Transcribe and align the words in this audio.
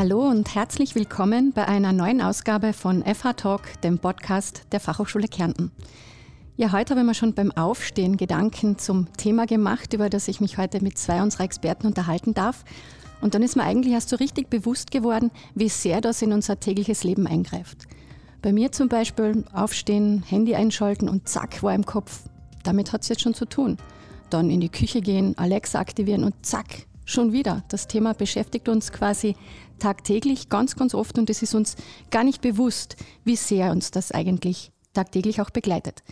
Hallo 0.00 0.26
und 0.30 0.54
herzlich 0.54 0.94
willkommen 0.94 1.52
bei 1.52 1.68
einer 1.68 1.92
neuen 1.92 2.22
Ausgabe 2.22 2.72
von 2.72 3.04
FH 3.04 3.34
Talk, 3.34 3.82
dem 3.82 3.98
Podcast 3.98 4.62
der 4.72 4.80
Fachhochschule 4.80 5.28
Kärnten. 5.28 5.72
Ja, 6.56 6.72
heute 6.72 6.92
habe 6.92 7.00
ich 7.02 7.06
mir 7.06 7.12
schon 7.12 7.34
beim 7.34 7.52
Aufstehen 7.52 8.16
Gedanken 8.16 8.78
zum 8.78 9.12
Thema 9.18 9.44
gemacht, 9.44 9.92
über 9.92 10.08
das 10.08 10.28
ich 10.28 10.40
mich 10.40 10.56
heute 10.56 10.82
mit 10.82 10.96
zwei 10.96 11.22
unserer 11.22 11.44
Experten 11.44 11.86
unterhalten 11.86 12.32
darf. 12.32 12.64
Und 13.20 13.34
dann 13.34 13.42
ist 13.42 13.56
mir 13.56 13.64
eigentlich 13.64 13.92
erst 13.92 14.08
so 14.08 14.16
richtig 14.16 14.48
bewusst 14.48 14.90
geworden, 14.90 15.30
wie 15.54 15.68
sehr 15.68 16.00
das 16.00 16.22
in 16.22 16.32
unser 16.32 16.58
tägliches 16.58 17.04
Leben 17.04 17.26
eingreift. 17.26 17.86
Bei 18.40 18.54
mir 18.54 18.72
zum 18.72 18.88
Beispiel 18.88 19.44
aufstehen, 19.52 20.22
Handy 20.26 20.54
einschalten 20.54 21.10
und 21.10 21.28
zack, 21.28 21.62
war 21.62 21.74
im 21.74 21.84
Kopf. 21.84 22.22
Damit 22.62 22.94
hat 22.94 23.02
es 23.02 23.10
jetzt 23.10 23.20
schon 23.20 23.34
zu 23.34 23.44
tun. 23.44 23.76
Dann 24.30 24.48
in 24.48 24.62
die 24.62 24.70
Küche 24.70 25.02
gehen, 25.02 25.36
Alexa 25.36 25.78
aktivieren 25.78 26.24
und 26.24 26.46
zack, 26.46 26.86
schon 27.04 27.32
wieder. 27.32 27.64
Das 27.68 27.86
Thema 27.86 28.14
beschäftigt 28.14 28.68
uns 28.68 28.92
quasi 28.92 29.36
tagtäglich 29.80 30.48
ganz, 30.48 30.76
ganz 30.76 30.94
oft 30.94 31.18
und 31.18 31.28
es 31.28 31.42
ist 31.42 31.54
uns 31.54 31.74
gar 32.10 32.22
nicht 32.22 32.40
bewusst, 32.40 32.96
wie 33.24 33.36
sehr 33.36 33.72
uns 33.72 33.90
das 33.90 34.12
eigentlich 34.12 34.70
tagtäglich 34.92 35.40
auch 35.40 35.50
begleitet. 35.50 36.02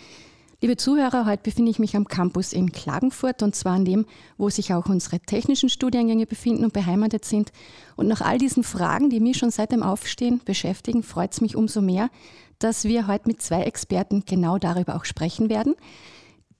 Liebe 0.60 0.77
Zuhörer, 0.77 1.24
heute 1.24 1.44
befinde 1.44 1.70
ich 1.70 1.78
mich 1.78 1.94
am 1.94 2.08
Campus 2.08 2.52
in 2.52 2.72
Klagenfurt 2.72 3.44
und 3.44 3.54
zwar 3.54 3.74
an 3.74 3.84
dem, 3.84 4.06
wo 4.38 4.50
sich 4.50 4.74
auch 4.74 4.86
unsere 4.86 5.20
technischen 5.20 5.68
Studiengänge 5.68 6.27
befinden 6.27 6.64
und 6.64 6.72
beheimatet 6.72 7.24
sind. 7.24 7.52
Und 7.94 8.08
nach 8.08 8.22
all 8.22 8.38
diesen 8.38 8.64
Fragen, 8.64 9.08
die 9.08 9.20
mich 9.20 9.38
schon 9.38 9.52
seit 9.52 9.70
dem 9.70 9.84
Aufstehen 9.84 10.41
beschäftigen, 10.44 11.05
freut 11.05 11.32
es 11.32 11.41
mich 11.41 11.55
umso 11.55 11.80
mehr, 11.80 12.10
dass 12.58 12.82
wir 12.82 13.06
heute 13.06 13.28
mit 13.28 13.41
zwei 13.41 13.62
Experten 13.62 14.24
genau 14.27 14.58
darüber 14.58 14.96
auch 14.96 15.05
sprechen 15.05 15.48
werden. 15.48 15.77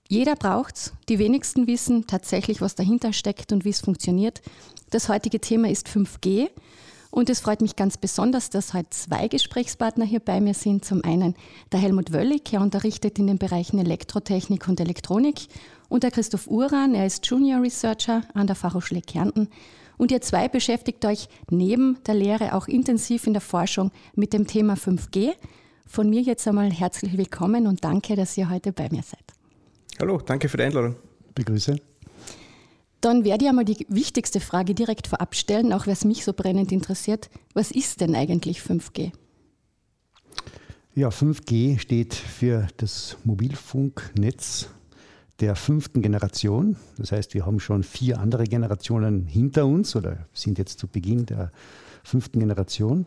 Jeder 0.07 0.37
braucht 0.37 0.77
es. 0.77 0.93
Die 1.09 1.19
wenigsten 1.19 1.67
wissen 1.67 2.07
tatsächlich, 2.07 2.61
was 2.61 2.75
dahinter 2.75 3.11
steckt 3.11 3.51
und 3.51 3.65
wie 3.65 3.69
es 3.69 3.81
funktioniert. 3.81 4.41
Das 4.91 5.09
heutige 5.09 5.41
Thema 5.41 5.69
ist 5.69 5.89
5G 5.89 6.49
und 7.11 7.29
es 7.29 7.39
freut 7.39 7.61
mich 7.61 7.75
ganz 7.75 7.97
besonders, 7.97 8.49
dass 8.49 8.73
heute 8.73 8.91
zwei 8.91 9.27
Gesprächspartner 9.27 10.05
hier 10.05 10.19
bei 10.19 10.39
mir 10.39 10.53
sind. 10.53 10.85
Zum 10.85 11.03
einen 11.03 11.35
der 11.71 11.79
Helmut 11.79 12.13
Wöllig, 12.13 12.53
er 12.53 12.61
unterrichtet 12.61 13.17
in 13.17 13.27
den 13.27 13.39
Bereichen 13.39 13.79
Elektrotechnik 13.79 14.67
und 14.67 14.79
Elektronik. 14.79 15.47
Und 15.87 16.03
der 16.03 16.11
Christoph 16.11 16.47
Uran, 16.47 16.93
er 16.93 17.07
ist 17.07 17.25
Junior 17.25 17.63
Researcher 17.63 18.21
an 18.35 18.45
der 18.45 18.55
Fachhochschule 18.55 19.01
Kärnten. 19.01 19.49
Und 19.97 20.11
ihr 20.11 20.21
zwei 20.21 20.47
beschäftigt 20.47 21.03
euch 21.03 21.27
neben 21.49 21.97
der 22.05 22.13
Lehre 22.13 22.53
auch 22.53 22.67
intensiv 22.67 23.25
in 23.25 23.33
der 23.33 23.41
Forschung 23.41 23.91
mit 24.15 24.31
dem 24.31 24.45
Thema 24.45 24.75
5G. 24.75 25.33
Von 25.87 26.09
mir 26.09 26.21
jetzt 26.21 26.47
einmal 26.47 26.71
herzlich 26.71 27.17
willkommen 27.17 27.65
und 27.65 27.83
danke, 27.83 28.15
dass 28.15 28.37
ihr 28.37 28.49
heute 28.51 28.71
bei 28.71 28.87
mir 28.91 29.01
seid. 29.01 29.23
Hallo, 29.99 30.19
danke 30.23 30.47
für 30.47 30.57
die 30.57 30.63
Einladung. 30.63 30.95
Begrüße. 31.33 31.88
Dann 33.01 33.23
werde 33.23 33.45
ich 33.45 33.49
einmal 33.49 33.65
die 33.65 33.85
wichtigste 33.89 34.39
Frage 34.39 34.75
direkt 34.75 35.07
vorab 35.07 35.35
stellen, 35.35 35.71
auch 35.71 35.87
es 35.87 36.03
mich 36.03 36.25
so 36.25 36.33
brennend 36.33 36.71
interessiert. 36.71 37.29
Was 37.53 37.71
ist 37.71 38.01
denn 38.01 38.15
eigentlich 38.15 38.59
5G? 38.59 39.11
Ja, 40.95 41.09
5G 41.09 41.79
steht 41.79 42.13
für 42.13 42.67
das 42.77 43.17
Mobilfunknetz 43.23 44.69
der 45.39 45.55
fünften 45.55 46.01
Generation. 46.01 46.75
Das 46.97 47.13
heißt, 47.13 47.33
wir 47.33 47.45
haben 47.45 47.61
schon 47.61 47.83
vier 47.83 48.19
andere 48.19 48.43
Generationen 48.43 49.25
hinter 49.25 49.65
uns 49.65 49.95
oder 49.95 50.27
sind 50.33 50.57
jetzt 50.57 50.79
zu 50.79 50.87
Beginn 50.87 51.25
der 51.25 51.51
fünften 52.03 52.39
Generation 52.39 53.05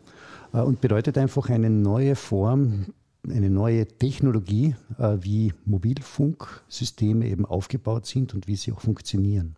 äh, 0.53 0.61
und 0.61 0.81
bedeutet 0.81 1.17
einfach 1.17 1.49
eine 1.49 1.69
neue 1.69 2.15
Form, 2.15 2.87
eine 3.29 3.49
neue 3.51 3.87
Technologie, 3.87 4.75
äh, 4.97 5.17
wie 5.21 5.53
Mobilfunksysteme 5.65 7.27
eben 7.27 7.45
aufgebaut 7.45 8.07
sind 8.07 8.33
und 8.33 8.47
wie 8.47 8.55
sie 8.55 8.71
auch 8.71 8.81
funktionieren. 8.81 9.55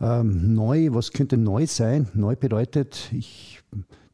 Ähm, 0.00 0.54
neu, 0.54 0.88
was 0.92 1.12
könnte 1.12 1.36
neu 1.36 1.66
sein? 1.66 2.08
Neu 2.14 2.36
bedeutet, 2.36 3.10
ich 3.12 3.60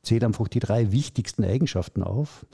zähle 0.02 0.26
einfach 0.26 0.48
die 0.48 0.60
drei 0.60 0.92
wichtigsten 0.92 1.44
Eigenschaften 1.44 2.02
auf. 2.02 2.46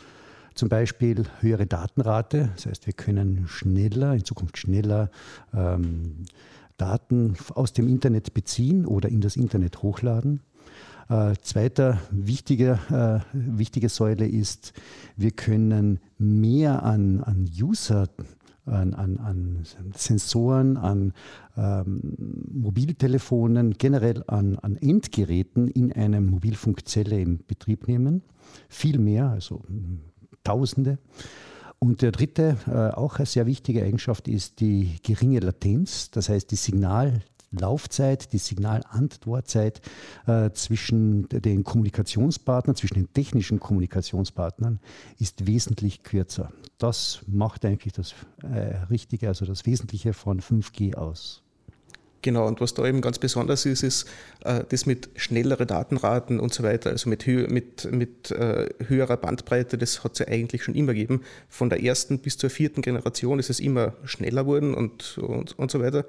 Zum 0.55 0.69
Beispiel 0.69 1.25
höhere 1.41 1.66
Datenrate, 1.66 2.50
das 2.56 2.66
heißt, 2.66 2.87
wir 2.87 2.93
können 2.93 3.47
schneller, 3.47 4.15
in 4.15 4.25
Zukunft 4.25 4.59
schneller 4.59 5.10
ähm, 5.55 6.25
Daten 6.77 7.37
aus 7.55 7.72
dem 7.72 7.88
Internet 7.88 8.34
beziehen 8.34 8.84
oder 8.84 9.09
in 9.09 9.21
das 9.21 9.37
Internet 9.37 9.82
hochladen. 9.82 10.41
Äh, 11.09 11.34
zweiter 11.43 12.00
wichtiger, 12.10 13.25
äh, 13.32 13.37
wichtige 13.37 13.88
Säule 13.88 14.26
ist, 14.26 14.72
wir 15.16 15.31
können 15.31 16.00
mehr 16.19 16.82
an, 16.82 17.22
an 17.22 17.49
User 17.60 18.09
an, 18.70 18.94
an, 18.94 19.19
an 19.19 19.92
Sensoren, 19.94 20.76
an 20.76 21.12
ähm, 21.56 22.16
Mobiltelefonen, 22.53 23.75
generell 23.75 24.25
an, 24.26 24.58
an 24.58 24.76
Endgeräten 24.76 25.69
in 25.69 25.92
einer 25.92 26.20
Mobilfunkzelle 26.20 27.20
in 27.20 27.44
Betrieb 27.47 27.88
nehmen. 27.88 28.22
Viel 28.69 28.98
mehr, 28.98 29.31
also 29.31 29.62
Tausende. 30.42 30.98
Und 31.78 32.03
der 32.03 32.12
dritte, 32.12 32.56
äh, 32.66 32.94
auch 32.94 33.16
eine 33.16 33.26
sehr 33.26 33.47
wichtige 33.47 33.82
Eigenschaft 33.82 34.28
ist 34.28 34.60
die 34.60 34.97
geringe 35.02 35.41
Latenz, 35.41 36.10
das 36.10 36.28
heißt 36.28 36.50
die 36.50 36.56
Signal, 36.56 37.22
Laufzeit, 37.50 38.33
die 38.33 38.38
Signalantwortzeit 38.38 39.81
äh, 40.27 40.50
zwischen 40.50 41.28
den 41.28 41.65
Kommunikationspartnern, 41.65 42.77
zwischen 42.77 42.94
den 42.94 43.12
technischen 43.12 43.59
Kommunikationspartnern 43.59 44.78
ist 45.19 45.47
wesentlich 45.47 46.03
kürzer. 46.03 46.53
Das 46.78 47.21
macht 47.27 47.65
eigentlich 47.65 47.93
das 47.93 48.15
äh, 48.43 48.77
Richtige, 48.88 49.28
also 49.28 49.44
das 49.44 49.66
Wesentliche 49.66 50.12
von 50.12 50.41
5G 50.41 50.94
aus. 50.94 51.43
Genau, 52.22 52.47
und 52.47 52.61
was 52.61 52.75
da 52.75 52.87
eben 52.87 53.00
ganz 53.00 53.19
besonders 53.19 53.65
ist, 53.65 53.82
ist 53.82 54.06
äh, 54.44 54.62
das 54.69 54.84
mit 54.84 55.09
schnelleren 55.17 55.67
Datenraten 55.67 56.38
und 56.38 56.53
so 56.53 56.62
weiter, 56.62 56.91
also 56.91 57.09
mit, 57.09 57.25
hö 57.27 57.47
mit, 57.49 57.91
mit 57.91 58.31
äh, 58.31 58.69
höherer 58.87 59.17
Bandbreite, 59.17 59.78
das 59.78 60.05
hat 60.05 60.12
es 60.12 60.19
ja 60.19 60.28
eigentlich 60.28 60.62
schon 60.62 60.75
immer 60.75 60.93
gegeben. 60.93 61.22
Von 61.49 61.71
der 61.71 61.82
ersten 61.82 62.19
bis 62.19 62.37
zur 62.37 62.50
vierten 62.50 62.82
Generation 62.82 63.38
ist 63.38 63.49
es 63.49 63.59
immer 63.59 63.94
schneller 64.05 64.43
geworden 64.43 64.75
und, 64.75 65.17
und, 65.19 65.59
und 65.59 65.71
so 65.71 65.81
weiter. 65.81 66.05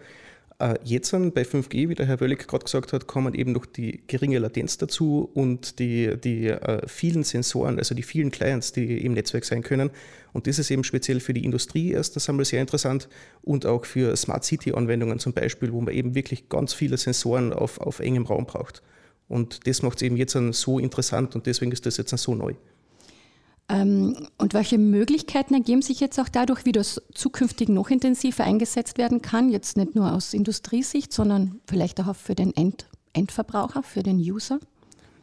Äh, 0.61 0.75
jetzt 0.83 1.11
bei 1.11 1.41
5G, 1.41 1.89
wie 1.89 1.95
der 1.95 2.05
Herr 2.05 2.19
Wöllig 2.19 2.47
gerade 2.47 2.63
gesagt 2.63 2.94
hat, 2.94 3.07
kommen 3.07 3.33
eben 3.33 3.51
noch 3.51 3.66
die 3.66 4.03
geringe 4.05 4.38
Latenz 4.38 4.77
dazu 4.77 5.27
und 5.33 5.79
die, 5.79 6.16
die 6.23 6.49
äh, 6.49 6.88
vielen 6.88 7.23
Sensoren, 7.23 7.79
also 7.79 7.95
die 7.95 8.03
vielen 8.03 8.29
Clients, 8.29 8.72
die 8.72 9.03
im 9.03 9.13
Netzwerk 9.13 9.44
sein 9.44 9.63
können. 9.63 9.89
Und 10.33 10.45
das 10.45 10.59
ist 10.59 10.69
eben 10.69 10.83
speziell 10.83 11.19
für 11.19 11.33
die 11.33 11.44
Industrie 11.44 11.91
erst 11.91 12.16
das 12.16 12.29
einmal 12.29 12.45
sehr 12.45 12.61
interessant 12.61 13.09
und 13.41 13.66
auch 13.66 13.85
für 13.85 14.16
Smart 14.16 14.45
City-Anwendungen 14.45 15.17
zum 15.17 15.33
Beispiel, 15.33 15.73
wo 15.73 15.81
man 15.81 15.95
eben 15.95 16.13
wirklich 16.13 16.47
ganz 16.47 16.75
viele 16.75 16.97
Sensoren 16.97 17.53
auf, 17.53 17.81
auf 17.81 17.99
engem 17.99 18.28
Raum 18.28 18.45
braucht. 18.45 18.83
Und 19.28 19.66
das 19.66 19.81
macht 19.81 19.97
es 19.97 20.03
eben 20.03 20.16
jetzt 20.16 20.38
so 20.51 20.78
interessant 20.78 21.35
und 21.35 21.47
deswegen 21.47 21.72
ist 21.72 21.88
das 21.88 21.97
jetzt 21.97 22.16
so 22.16 22.35
neu. 22.35 22.53
Ähm, 23.72 24.28
und 24.38 24.54
welche 24.54 24.78
Möglichkeiten 24.78 25.54
ergeben 25.54 25.82
sich 25.82 26.00
jetzt 26.00 26.20
auch 26.20 26.30
dadurch, 26.30 26.66
wie 26.66 26.74
das 26.74 27.02
zukünftig 27.14 27.70
noch 27.70 27.90
intensiver 27.90 28.44
eingesetzt 28.44 28.98
werden 28.98 29.22
kann? 29.22 29.50
Jetzt 29.50 29.78
nicht 29.78 29.96
nur 29.96 30.12
aus 30.12 30.34
Industriesicht, 30.34 31.14
sondern 31.14 31.62
vielleicht 31.68 32.02
auch 32.02 32.16
für 32.16 32.36
den 32.36 32.56
End 32.56 32.88
Endverbraucher, 33.14 33.84
für 33.84 34.04
den 34.04 34.18
User? 34.18 34.59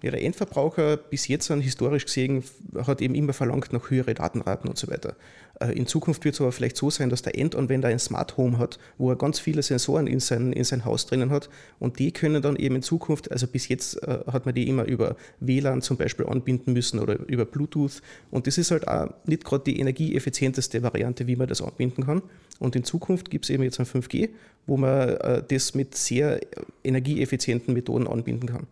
Ja, 0.00 0.12
der 0.12 0.22
Endverbraucher 0.22 0.96
bis 0.96 1.26
jetzt 1.26 1.50
an 1.50 1.60
historisch 1.60 2.04
gesehen 2.04 2.44
hat 2.86 3.02
eben 3.02 3.16
immer 3.16 3.32
verlangt 3.32 3.72
nach 3.72 3.90
höhere 3.90 4.14
Datenraten 4.14 4.68
und 4.68 4.78
so 4.78 4.88
weiter. 4.88 5.16
Äh, 5.60 5.72
in 5.72 5.86
Zukunft 5.86 6.24
wird 6.24 6.36
es 6.36 6.40
aber 6.40 6.52
vielleicht 6.52 6.76
so 6.76 6.88
sein, 6.88 7.10
dass 7.10 7.22
der 7.22 7.36
Endanwender 7.36 7.88
ein 7.88 7.98
Smart 7.98 8.36
Home 8.36 8.58
hat, 8.58 8.78
wo 8.96 9.10
er 9.10 9.16
ganz 9.16 9.40
viele 9.40 9.62
Sensoren 9.62 10.06
in 10.06 10.20
sein, 10.20 10.52
in 10.52 10.62
sein 10.62 10.84
Haus 10.84 11.06
drinnen 11.06 11.30
hat 11.30 11.48
und 11.80 11.98
die 11.98 12.12
können 12.12 12.42
dann 12.42 12.54
eben 12.54 12.76
in 12.76 12.82
Zukunft, 12.82 13.32
also 13.32 13.48
bis 13.48 13.66
jetzt 13.66 14.00
äh, 14.04 14.20
hat 14.30 14.46
man 14.46 14.54
die 14.54 14.68
immer 14.68 14.84
über 14.84 15.16
WLAN 15.40 15.82
zum 15.82 15.96
Beispiel 15.96 16.26
anbinden 16.26 16.74
müssen 16.74 17.00
oder 17.00 17.18
über 17.26 17.44
Bluetooth 17.44 18.00
und 18.30 18.46
das 18.46 18.56
ist 18.56 18.70
halt 18.70 18.86
auch 18.86 19.08
nicht 19.26 19.44
gerade 19.44 19.64
die 19.64 19.80
energieeffizienteste 19.80 20.82
Variante, 20.82 21.26
wie 21.26 21.36
man 21.36 21.48
das 21.48 21.60
anbinden 21.60 22.04
kann. 22.04 22.22
Und 22.60 22.74
in 22.74 22.82
Zukunft 22.82 23.30
gibt 23.30 23.44
es 23.44 23.50
eben 23.50 23.62
jetzt 23.62 23.78
ein 23.78 23.86
5G, 23.86 24.30
wo 24.66 24.76
man 24.76 25.10
äh, 25.10 25.42
das 25.46 25.74
mit 25.74 25.96
sehr 25.96 26.40
energieeffizienten 26.82 27.72
Methoden 27.74 28.06
anbinden 28.06 28.48
kann. 28.48 28.66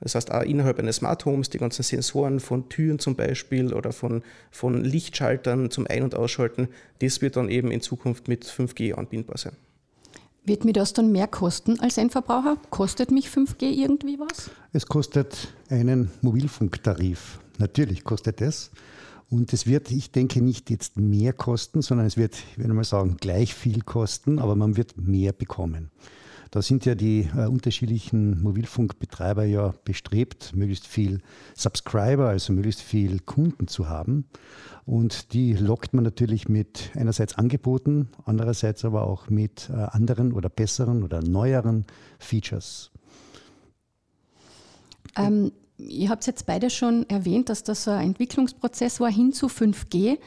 Das 0.00 0.14
heißt, 0.14 0.30
auch 0.30 0.42
innerhalb 0.42 0.78
eines 0.78 0.96
Smart 0.96 1.24
Homes 1.24 1.50
die 1.50 1.58
ganzen 1.58 1.82
Sensoren 1.82 2.40
von 2.40 2.68
Türen 2.68 2.98
zum 2.98 3.16
Beispiel 3.16 3.72
oder 3.72 3.92
von, 3.92 4.22
von 4.50 4.84
Lichtschaltern 4.84 5.70
zum 5.70 5.86
Ein- 5.88 6.04
und 6.04 6.14
Ausschalten, 6.14 6.68
das 7.00 7.20
wird 7.20 7.36
dann 7.36 7.48
eben 7.48 7.70
in 7.70 7.80
Zukunft 7.80 8.28
mit 8.28 8.44
5G 8.44 8.94
anbindbar 8.94 9.38
sein. 9.38 9.56
Wird 10.44 10.64
mir 10.64 10.72
das 10.72 10.94
dann 10.94 11.12
mehr 11.12 11.26
kosten 11.26 11.78
als 11.80 11.98
Endverbraucher? 11.98 12.56
Kostet 12.70 13.10
mich 13.10 13.28
5G 13.28 13.64
irgendwie 13.64 14.18
was? 14.18 14.50
Es 14.72 14.86
kostet 14.86 15.52
einen 15.68 16.10
Mobilfunktarif. 16.22 17.38
Natürlich 17.58 18.04
kostet 18.04 18.40
es. 18.40 18.70
Und 19.30 19.52
es 19.52 19.66
wird, 19.66 19.90
ich 19.90 20.10
denke, 20.10 20.40
nicht 20.40 20.70
jetzt 20.70 20.96
mehr 20.96 21.34
kosten, 21.34 21.82
sondern 21.82 22.06
es 22.06 22.16
wird, 22.16 22.34
ich 22.52 22.58
würde 22.58 22.72
mal 22.72 22.84
sagen, 22.84 23.18
gleich 23.20 23.54
viel 23.54 23.82
kosten, 23.82 24.38
aber 24.38 24.56
man 24.56 24.78
wird 24.78 24.96
mehr 24.96 25.32
bekommen. 25.32 25.90
Da 26.50 26.62
sind 26.62 26.84
ja 26.86 26.94
die 26.94 27.28
äh, 27.36 27.46
unterschiedlichen 27.46 28.42
Mobilfunkbetreiber 28.42 29.44
ja 29.44 29.74
bestrebt, 29.84 30.54
möglichst 30.54 30.86
viel 30.86 31.20
Subscriber, 31.54 32.28
also 32.28 32.52
möglichst 32.52 32.80
viel 32.80 33.20
Kunden 33.20 33.68
zu 33.68 33.88
haben. 33.88 34.26
Und 34.86 35.34
die 35.34 35.52
lockt 35.52 35.92
man 35.92 36.04
natürlich 36.04 36.48
mit 36.48 36.90
einerseits 36.94 37.36
Angeboten, 37.36 38.08
andererseits 38.24 38.84
aber 38.84 39.06
auch 39.06 39.28
mit 39.28 39.68
äh, 39.70 39.74
anderen 39.74 40.32
oder 40.32 40.48
besseren 40.48 41.02
oder 41.02 41.22
neueren 41.22 41.84
Features. 42.18 42.90
Ähm, 45.16 45.52
ihr 45.76 46.08
habt 46.08 46.26
jetzt 46.26 46.46
beide 46.46 46.70
schon 46.70 47.08
erwähnt, 47.10 47.50
dass 47.50 47.62
das 47.62 47.86
ein 47.88 48.08
Entwicklungsprozess 48.08 49.00
war 49.00 49.10
hin 49.10 49.32
zu 49.32 49.46
5G. 49.46 50.18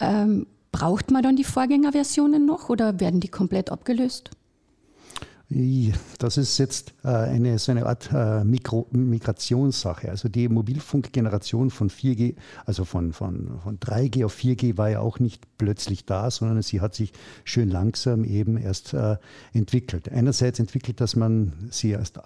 Ähm, 0.00 0.46
braucht 0.72 1.10
man 1.10 1.22
dann 1.22 1.36
die 1.36 1.44
Vorgängerversionen 1.44 2.44
noch 2.44 2.68
oder 2.68 3.00
werden 3.00 3.20
die 3.20 3.28
komplett 3.28 3.70
abgelöst? 3.70 4.30
Das 6.18 6.38
ist 6.38 6.56
jetzt 6.58 6.94
äh, 7.04 7.08
eine, 7.08 7.58
so 7.58 7.72
eine 7.72 7.84
Art 7.84 8.10
äh, 8.12 8.42
Mikro 8.42 8.86
Migrationssache. 8.90 10.08
Also 10.08 10.28
die 10.28 10.48
Mobilfunkgeneration 10.48 11.70
von 11.70 11.90
4G, 11.90 12.36
also 12.64 12.84
von, 12.84 13.12
von, 13.12 13.60
von 13.62 13.78
3G 13.78 14.24
auf 14.24 14.34
4G 14.34 14.78
war 14.78 14.88
ja 14.88 15.00
auch 15.00 15.18
nicht 15.18 15.42
plötzlich 15.58 16.06
da, 16.06 16.30
sondern 16.30 16.62
sie 16.62 16.80
hat 16.80 16.94
sich 16.94 17.12
schön 17.44 17.68
langsam 17.68 18.24
eben 18.24 18.56
erst 18.56 18.94
äh, 18.94 19.16
entwickelt. 19.52 20.10
Einerseits 20.10 20.58
entwickelt, 20.58 21.00
dass 21.00 21.16
man 21.16 21.52
sie 21.70 21.90
erst 21.90 22.20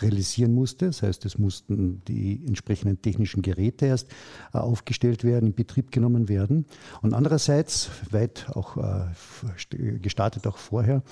realisieren 0.00 0.52
musste. 0.52 0.86
Das 0.86 1.02
heißt, 1.02 1.24
es 1.24 1.38
mussten 1.38 2.02
die 2.06 2.42
entsprechenden 2.46 3.00
technischen 3.00 3.42
Geräte 3.42 3.86
erst 3.86 4.08
aufgestellt 4.52 5.24
werden, 5.24 5.48
in 5.48 5.54
Betrieb 5.54 5.90
genommen 5.92 6.28
werden. 6.28 6.66
Und 7.02 7.14
andererseits, 7.14 7.90
weit 8.10 8.46
auch 8.50 8.76
gestartet 9.68 10.46
auch 10.46 10.58
vorher, 10.58 11.02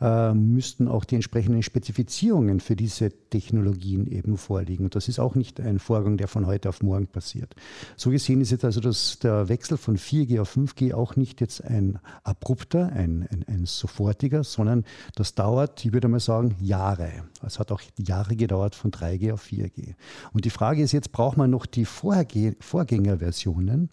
äh, 0.00 0.34
müssten 0.34 0.88
auch 0.88 1.04
die 1.04 1.14
entsprechenden 1.14 1.62
Spezifizierungen 1.62 2.60
für 2.60 2.76
diese 2.76 3.10
Technologien 3.30 4.06
eben 4.06 4.36
vorliegen. 4.36 4.84
Und 4.84 4.94
das 4.94 5.08
ist 5.08 5.18
auch 5.18 5.34
nicht 5.34 5.60
ein 5.60 5.78
Vorgang, 5.78 6.16
der 6.16 6.28
von 6.28 6.46
heute 6.46 6.68
auf 6.68 6.82
morgen 6.82 7.06
passiert. 7.06 7.54
So 7.96 8.10
gesehen 8.10 8.40
ist 8.40 8.50
jetzt 8.50 8.64
also 8.64 8.80
das, 8.80 9.18
der 9.18 9.48
Wechsel 9.48 9.76
von 9.76 9.96
4G 9.96 10.40
auf 10.40 10.56
5G 10.56 10.94
auch 10.94 11.16
nicht 11.16 11.40
jetzt 11.40 11.64
ein 11.64 11.98
abrupter, 12.24 12.92
ein, 12.92 13.26
ein, 13.30 13.44
ein 13.48 13.66
sofortiger, 13.66 14.44
sondern 14.44 14.84
das 15.14 15.34
dauert, 15.34 15.84
ich 15.84 15.92
würde 15.92 16.08
mal 16.08 16.20
sagen, 16.20 16.56
Jahre. 16.60 17.10
Es 17.42 17.58
hat 17.58 17.72
auch 17.72 17.80
Jahre 17.98 18.36
gedauert 18.36 18.74
von 18.74 18.90
3G 18.90 19.32
auf 19.32 19.44
4G. 19.44 19.94
Und 20.32 20.44
die 20.44 20.50
Frage 20.50 20.82
ist 20.82 20.92
jetzt, 20.92 21.12
braucht 21.12 21.36
man 21.36 21.50
noch 21.50 21.66
die 21.66 21.84
Vorge 21.84 22.56
Vorgängerversionen? 22.60 23.90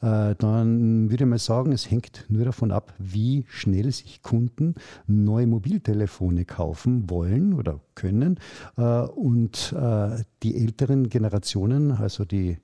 Äh, 0.00 0.34
dann 0.36 1.10
würde 1.10 1.24
ich 1.24 1.30
mal 1.30 1.38
sagen, 1.38 1.72
es 1.72 1.90
hängt 1.90 2.24
nur 2.28 2.44
davon 2.44 2.72
ab, 2.72 2.94
wie 2.98 3.44
schnell 3.48 3.92
sich 3.92 4.22
Kunden 4.22 4.74
neu 5.06 5.43
neue 5.44 5.46
Mobiltelefone 5.46 6.44
kaufen 6.44 7.08
wollen 7.08 7.54
oder 7.54 7.80
können 7.94 8.38
äh, 8.76 8.82
und 8.82 9.74
äh, 9.78 10.22
die 10.42 10.56
älteren 10.56 11.08
Generationen, 11.08 11.92
also 11.92 12.24
die 12.24 12.58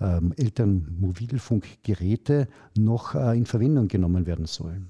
ähm, 0.00 0.32
älteren 0.36 0.96
Mobilfunkgeräte, 1.00 2.48
noch 2.76 3.14
äh, 3.14 3.36
in 3.36 3.46
Verwendung 3.46 3.88
genommen 3.88 4.26
werden 4.26 4.46
sollen. 4.46 4.88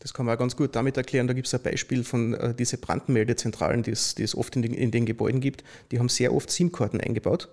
Das 0.00 0.14
kann 0.14 0.26
man 0.26 0.36
auch 0.36 0.38
ganz 0.38 0.54
gut 0.54 0.76
damit 0.76 0.96
erklären. 0.96 1.26
Da 1.26 1.32
gibt 1.32 1.48
es 1.48 1.54
ein 1.54 1.62
Beispiel 1.62 2.04
von 2.04 2.34
äh, 2.34 2.54
diese 2.54 2.78
Brandmeldezentralen, 2.78 3.82
die 3.82 3.90
es, 3.90 4.34
oft 4.36 4.54
in 4.54 4.62
den, 4.62 4.74
in 4.74 4.90
den 4.90 5.06
Gebäuden 5.06 5.40
gibt. 5.40 5.64
Die 5.90 5.98
haben 5.98 6.08
sehr 6.08 6.32
oft 6.32 6.50
SIM-Karten 6.50 7.00
eingebaut. 7.00 7.48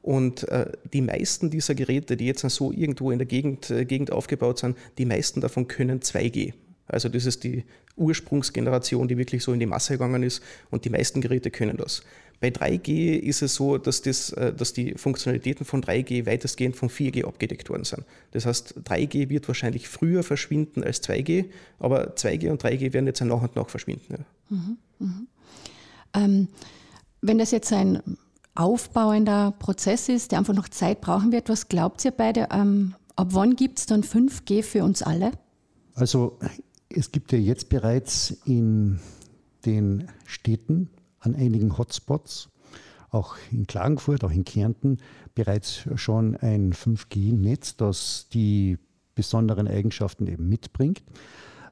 Und 0.00 0.48
äh, 0.48 0.72
die 0.94 1.02
meisten 1.02 1.50
dieser 1.50 1.74
Geräte, 1.74 2.16
die 2.16 2.24
jetzt 2.24 2.40
so 2.48 2.72
irgendwo 2.72 3.10
in 3.10 3.18
der 3.18 3.26
Gegend, 3.26 3.70
äh, 3.70 3.84
Gegend 3.84 4.12
aufgebaut 4.12 4.58
sind, 4.58 4.78
die 4.96 5.04
meisten 5.04 5.42
davon 5.42 5.68
können 5.68 6.00
2G. 6.00 6.54
Also 6.90 7.08
das 7.08 7.26
ist 7.26 7.44
die 7.44 7.64
Ursprungsgeneration, 7.96 9.08
die 9.08 9.16
wirklich 9.16 9.42
so 9.42 9.52
in 9.52 9.60
die 9.60 9.66
Masse 9.66 9.94
gegangen 9.94 10.22
ist 10.22 10.42
und 10.70 10.84
die 10.84 10.90
meisten 10.90 11.20
Geräte 11.20 11.50
können 11.50 11.76
das. 11.76 12.02
Bei 12.40 12.48
3G 12.48 13.18
ist 13.18 13.42
es 13.42 13.54
so, 13.54 13.76
dass, 13.76 14.00
das, 14.00 14.32
äh, 14.32 14.52
dass 14.52 14.72
die 14.72 14.94
Funktionalitäten 14.94 15.66
von 15.66 15.82
3G 15.82 16.24
weitestgehend 16.24 16.74
von 16.74 16.88
4G 16.88 17.26
abgedeckt 17.26 17.68
worden 17.68 17.84
sind. 17.84 18.04
Das 18.30 18.46
heißt, 18.46 18.80
3G 18.84 19.28
wird 19.28 19.46
wahrscheinlich 19.46 19.88
früher 19.88 20.22
verschwinden 20.22 20.82
als 20.82 21.02
2G, 21.02 21.46
aber 21.78 22.14
2G 22.16 22.50
und 22.50 22.64
3G 22.64 22.94
werden 22.94 23.06
jetzt 23.06 23.20
nach 23.20 23.42
und 23.42 23.56
nach 23.56 23.68
verschwinden. 23.68 24.04
Ja. 24.10 24.56
Mhm, 24.56 24.78
mh. 24.98 25.22
ähm, 26.14 26.48
wenn 27.20 27.38
das 27.38 27.50
jetzt 27.50 27.72
ein 27.74 28.02
aufbauender 28.54 29.52
Prozess 29.58 30.08
ist, 30.08 30.32
der 30.32 30.38
einfach 30.38 30.54
noch 30.54 30.68
Zeit 30.68 31.02
brauchen 31.02 31.32
wird, 31.32 31.50
was 31.50 31.68
glaubt 31.68 32.04
ihr 32.06 32.10
beide? 32.10 32.48
Ähm, 32.50 32.94
ab 33.16 33.28
wann 33.32 33.54
gibt 33.54 33.78
es 33.78 33.86
dann 33.86 34.02
5G 34.02 34.62
für 34.62 34.82
uns 34.82 35.02
alle? 35.02 35.32
Also 35.94 36.38
es 36.94 37.12
gibt 37.12 37.32
ja 37.32 37.38
jetzt 37.38 37.68
bereits 37.68 38.30
in 38.44 39.00
den 39.64 40.08
Städten 40.26 40.90
an 41.20 41.34
einigen 41.34 41.78
Hotspots, 41.78 42.48
auch 43.10 43.36
in 43.50 43.66
Klagenfurt, 43.66 44.24
auch 44.24 44.30
in 44.30 44.44
Kärnten, 44.44 44.98
bereits 45.34 45.88
schon 45.96 46.36
ein 46.36 46.72
5G-Netz, 46.72 47.76
das 47.76 48.28
die 48.32 48.78
besonderen 49.14 49.68
Eigenschaften 49.68 50.26
eben 50.26 50.48
mitbringt. 50.48 51.02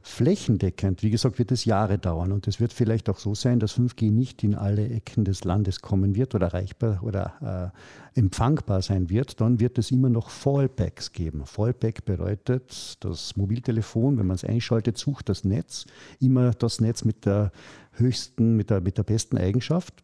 Flächendeckend, 0.09 1.03
wie 1.03 1.11
gesagt, 1.11 1.39
wird 1.39 1.53
es 1.53 1.65
Jahre 1.65 1.99
dauern 1.99 2.33
und 2.33 2.49
es 2.49 2.61
wird 2.61 2.73
vielleicht 2.73 3.09
auch 3.09 3.19
so 3.19 3.35
sein, 3.35 3.61
dass 3.61 3.79
5G 3.79 4.11
nicht 4.11 4.43
in 4.43 4.55
alle 4.55 4.89
Ecken 4.89 5.25
des 5.25 5.45
Landes 5.45 5.81
kommen 5.81 6.17
wird 6.17 6.35
oder 6.35 6.47
erreichbar 6.47 7.01
oder 7.03 7.73
äh, 8.15 8.19
empfangbar 8.19 8.83
sein 8.83 9.11
wird. 9.11 9.41
Dann 9.41 9.61
wird 9.61 9.79
es 9.79 9.91
immer 9.91 10.09
noch 10.09 10.31
Fallbacks 10.31 11.13
geben. 11.13 11.45
Fallback 11.45 12.05
bedeutet, 12.05 12.97
das 13.01 13.37
Mobiltelefon, 13.37 14.19
wenn 14.19 14.27
man 14.27 14.35
es 14.35 14.45
einschaltet, 14.45 14.97
sucht 14.99 15.29
das 15.29 15.45
Netz, 15.45 15.85
immer 16.21 16.53
das 16.53 16.81
Netz 16.81 17.05
mit 17.05 17.27
der 17.27 17.53
höchsten, 17.99 18.57
mit 18.57 18.71
der, 18.71 18.81
mit 18.81 18.99
der 18.99 19.03
besten 19.03 19.39
Eigenschaft. 19.39 19.95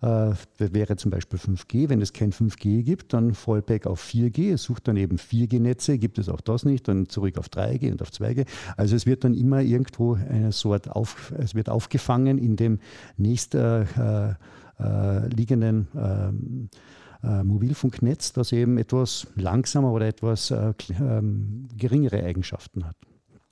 Äh, 0.00 0.32
wäre 0.58 0.96
zum 0.96 1.10
Beispiel 1.10 1.38
5G. 1.38 1.88
Wenn 1.88 2.00
es 2.00 2.12
kein 2.12 2.32
5G 2.32 2.82
gibt, 2.82 3.12
dann 3.12 3.34
Fallback 3.34 3.86
auf 3.86 4.02
4G. 4.02 4.52
Es 4.52 4.62
sucht 4.62 4.88
dann 4.88 4.96
eben 4.96 5.16
4G-Netze, 5.16 5.98
gibt 5.98 6.18
es 6.18 6.28
auch 6.28 6.40
das 6.40 6.64
nicht, 6.64 6.86
dann 6.88 7.08
zurück 7.08 7.38
auf 7.38 7.48
3G 7.48 7.90
und 7.90 8.02
auf 8.02 8.10
2G. 8.10 8.46
Also 8.76 8.94
es 8.94 9.06
wird 9.06 9.24
dann 9.24 9.34
immer 9.34 9.60
irgendwo 9.60 10.14
eine 10.14 10.52
Sort 10.52 10.90
auf, 10.90 11.32
es 11.38 11.54
wird 11.54 11.68
aufgefangen 11.68 12.38
in 12.38 12.56
dem 12.56 12.78
nächst 13.16 13.54
äh, 13.54 13.82
äh, 13.82 15.26
liegenden 15.28 15.88
ähm, 15.96 16.68
äh, 17.22 17.42
Mobilfunknetz, 17.42 18.32
das 18.32 18.52
eben 18.52 18.78
etwas 18.78 19.26
langsamer 19.34 19.92
oder 19.92 20.06
etwas 20.06 20.50
äh, 20.50 20.72
ähm, 21.00 21.68
geringere 21.76 22.22
Eigenschaften 22.22 22.84
hat. 22.84 22.96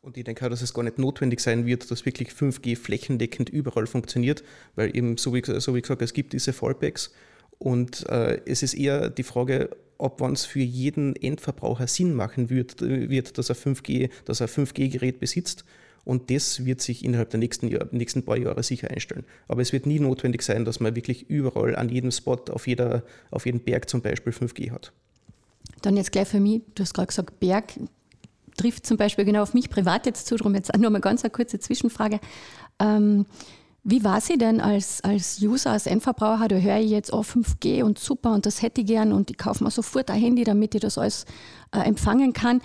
Und 0.07 0.17
ich 0.17 0.23
denke 0.23 0.47
auch, 0.47 0.51
dass 0.51 0.63
es 0.63 0.73
gar 0.73 0.85
nicht 0.85 1.01
notwendig 1.01 1.41
sein 1.41 1.67
wird, 1.67 1.91
dass 1.91 2.07
wirklich 2.07 2.29
5G 2.29 2.77
flächendeckend 2.77 3.49
überall 3.49 3.89
funktioniert, 3.89 4.45
weil 4.77 4.97
eben, 4.97 5.17
so 5.17 5.35
wie, 5.35 5.43
so 5.45 5.75
wie 5.75 5.83
gesagt, 5.83 6.01
es 6.01 6.13
gibt 6.13 6.33
diese 6.33 6.53
Fallbacks 6.53 7.13
und 7.59 8.09
äh, 8.09 8.41
es 8.47 8.63
ist 8.63 8.75
eher 8.75 9.11
die 9.11 9.25
Frage, 9.25 9.71
ob 9.99 10.21
wann 10.21 10.35
es 10.35 10.45
für 10.45 10.61
jeden 10.61 11.17
Endverbraucher 11.17 11.89
Sinn 11.89 12.15
machen 12.15 12.51
wird, 12.51 12.83
wird 12.83 13.37
dass 13.37 13.49
er 13.49 13.57
5G, 13.57 14.11
dass 14.27 14.41
er 14.41 14.49
5G-Gerät 14.49 15.19
besitzt. 15.19 15.65
Und 16.05 16.31
das 16.31 16.65
wird 16.65 16.83
sich 16.83 17.05
innerhalb 17.05 17.31
der 17.31 17.41
nächsten, 17.41 17.67
Jahr, 17.67 17.89
nächsten 17.91 18.23
paar 18.23 18.37
Jahre 18.37 18.63
sicher 18.63 18.89
einstellen. 18.93 19.25
Aber 19.49 19.61
es 19.61 19.73
wird 19.73 19.87
nie 19.87 19.99
notwendig 19.99 20.43
sein, 20.43 20.65
dass 20.65 20.79
man 20.79 20.95
wirklich 20.95 21.29
überall 21.29 21.75
an 21.75 21.89
jedem 21.89 22.13
Spot, 22.13 22.39
auf, 22.53 22.69
jeder, 22.69 23.03
auf 23.33 23.45
jedem 23.45 23.59
Berg 23.59 23.91
zum 23.91 24.03
Beispiel 24.03 24.33
5G 24.33 24.71
hat. 24.71 24.93
Dann 25.83 25.97
jetzt 25.97 26.13
gleich 26.13 26.29
für 26.29 26.39
mich, 26.39 26.63
du 26.77 26.85
hast 26.85 26.95
gerade 26.95 27.09
gesagt, 27.09 27.41
Berg, 27.41 27.73
trifft 28.57 28.87
zum 28.87 28.97
Beispiel 28.97 29.25
genau 29.25 29.43
auf 29.43 29.55
mich 29.55 29.71
privat 29.71 30.07
jetzt 30.07 30.27
zu, 30.27 30.37
darum 30.37 30.55
jetzt 30.55 30.77
nur 30.77 30.91
mal 30.91 31.01
ganz 31.01 31.23
eine 31.23 31.31
kurze 31.31 31.59
Zwischenfrage. 31.59 32.21
Ähm, 32.79 33.27
wie 33.89 34.03
war 34.03 34.21
sie 34.21 34.37
denn 34.37 34.61
als, 34.61 35.01
als 35.05 35.41
User, 35.41 35.71
als 35.71 35.87
Endverbraucher? 35.87 36.49
Da 36.49 36.57
höre 36.57 36.79
ich 36.79 36.91
jetzt, 36.91 37.13
oh, 37.13 37.21
5G 37.21 37.85
und 37.85 38.01
super 38.01 38.33
und 38.33 38.45
das 38.45 38.61
hätte 38.61 38.81
ich 38.81 38.87
gern 38.89 39.13
und 39.13 39.31
ich 39.31 39.39
kaufe 39.39 39.63
mir 39.63 39.71
sofort 39.71 40.11
ein 40.11 40.21
Handy, 40.21 40.43
damit 40.43 40.75
ich 40.75 40.81
das 40.81 40.99
alles 40.99 41.25
äh, 41.73 41.79
empfangen 41.79 42.33
kann. 42.33 42.61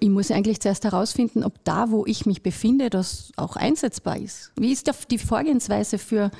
Ich 0.00 0.08
muss 0.10 0.32
eigentlich 0.32 0.60
zuerst 0.60 0.82
herausfinden, 0.82 1.44
ob 1.44 1.62
da, 1.62 1.92
wo 1.92 2.04
ich 2.04 2.26
mich 2.26 2.42
befinde, 2.42 2.90
das 2.90 3.30
auch 3.36 3.54
einsetzbar 3.54 4.18
ist. 4.18 4.50
Wie 4.56 4.72
ist 4.72 4.90
die 5.08 5.18
Vorgehensweise 5.18 5.98
für, 5.98 6.32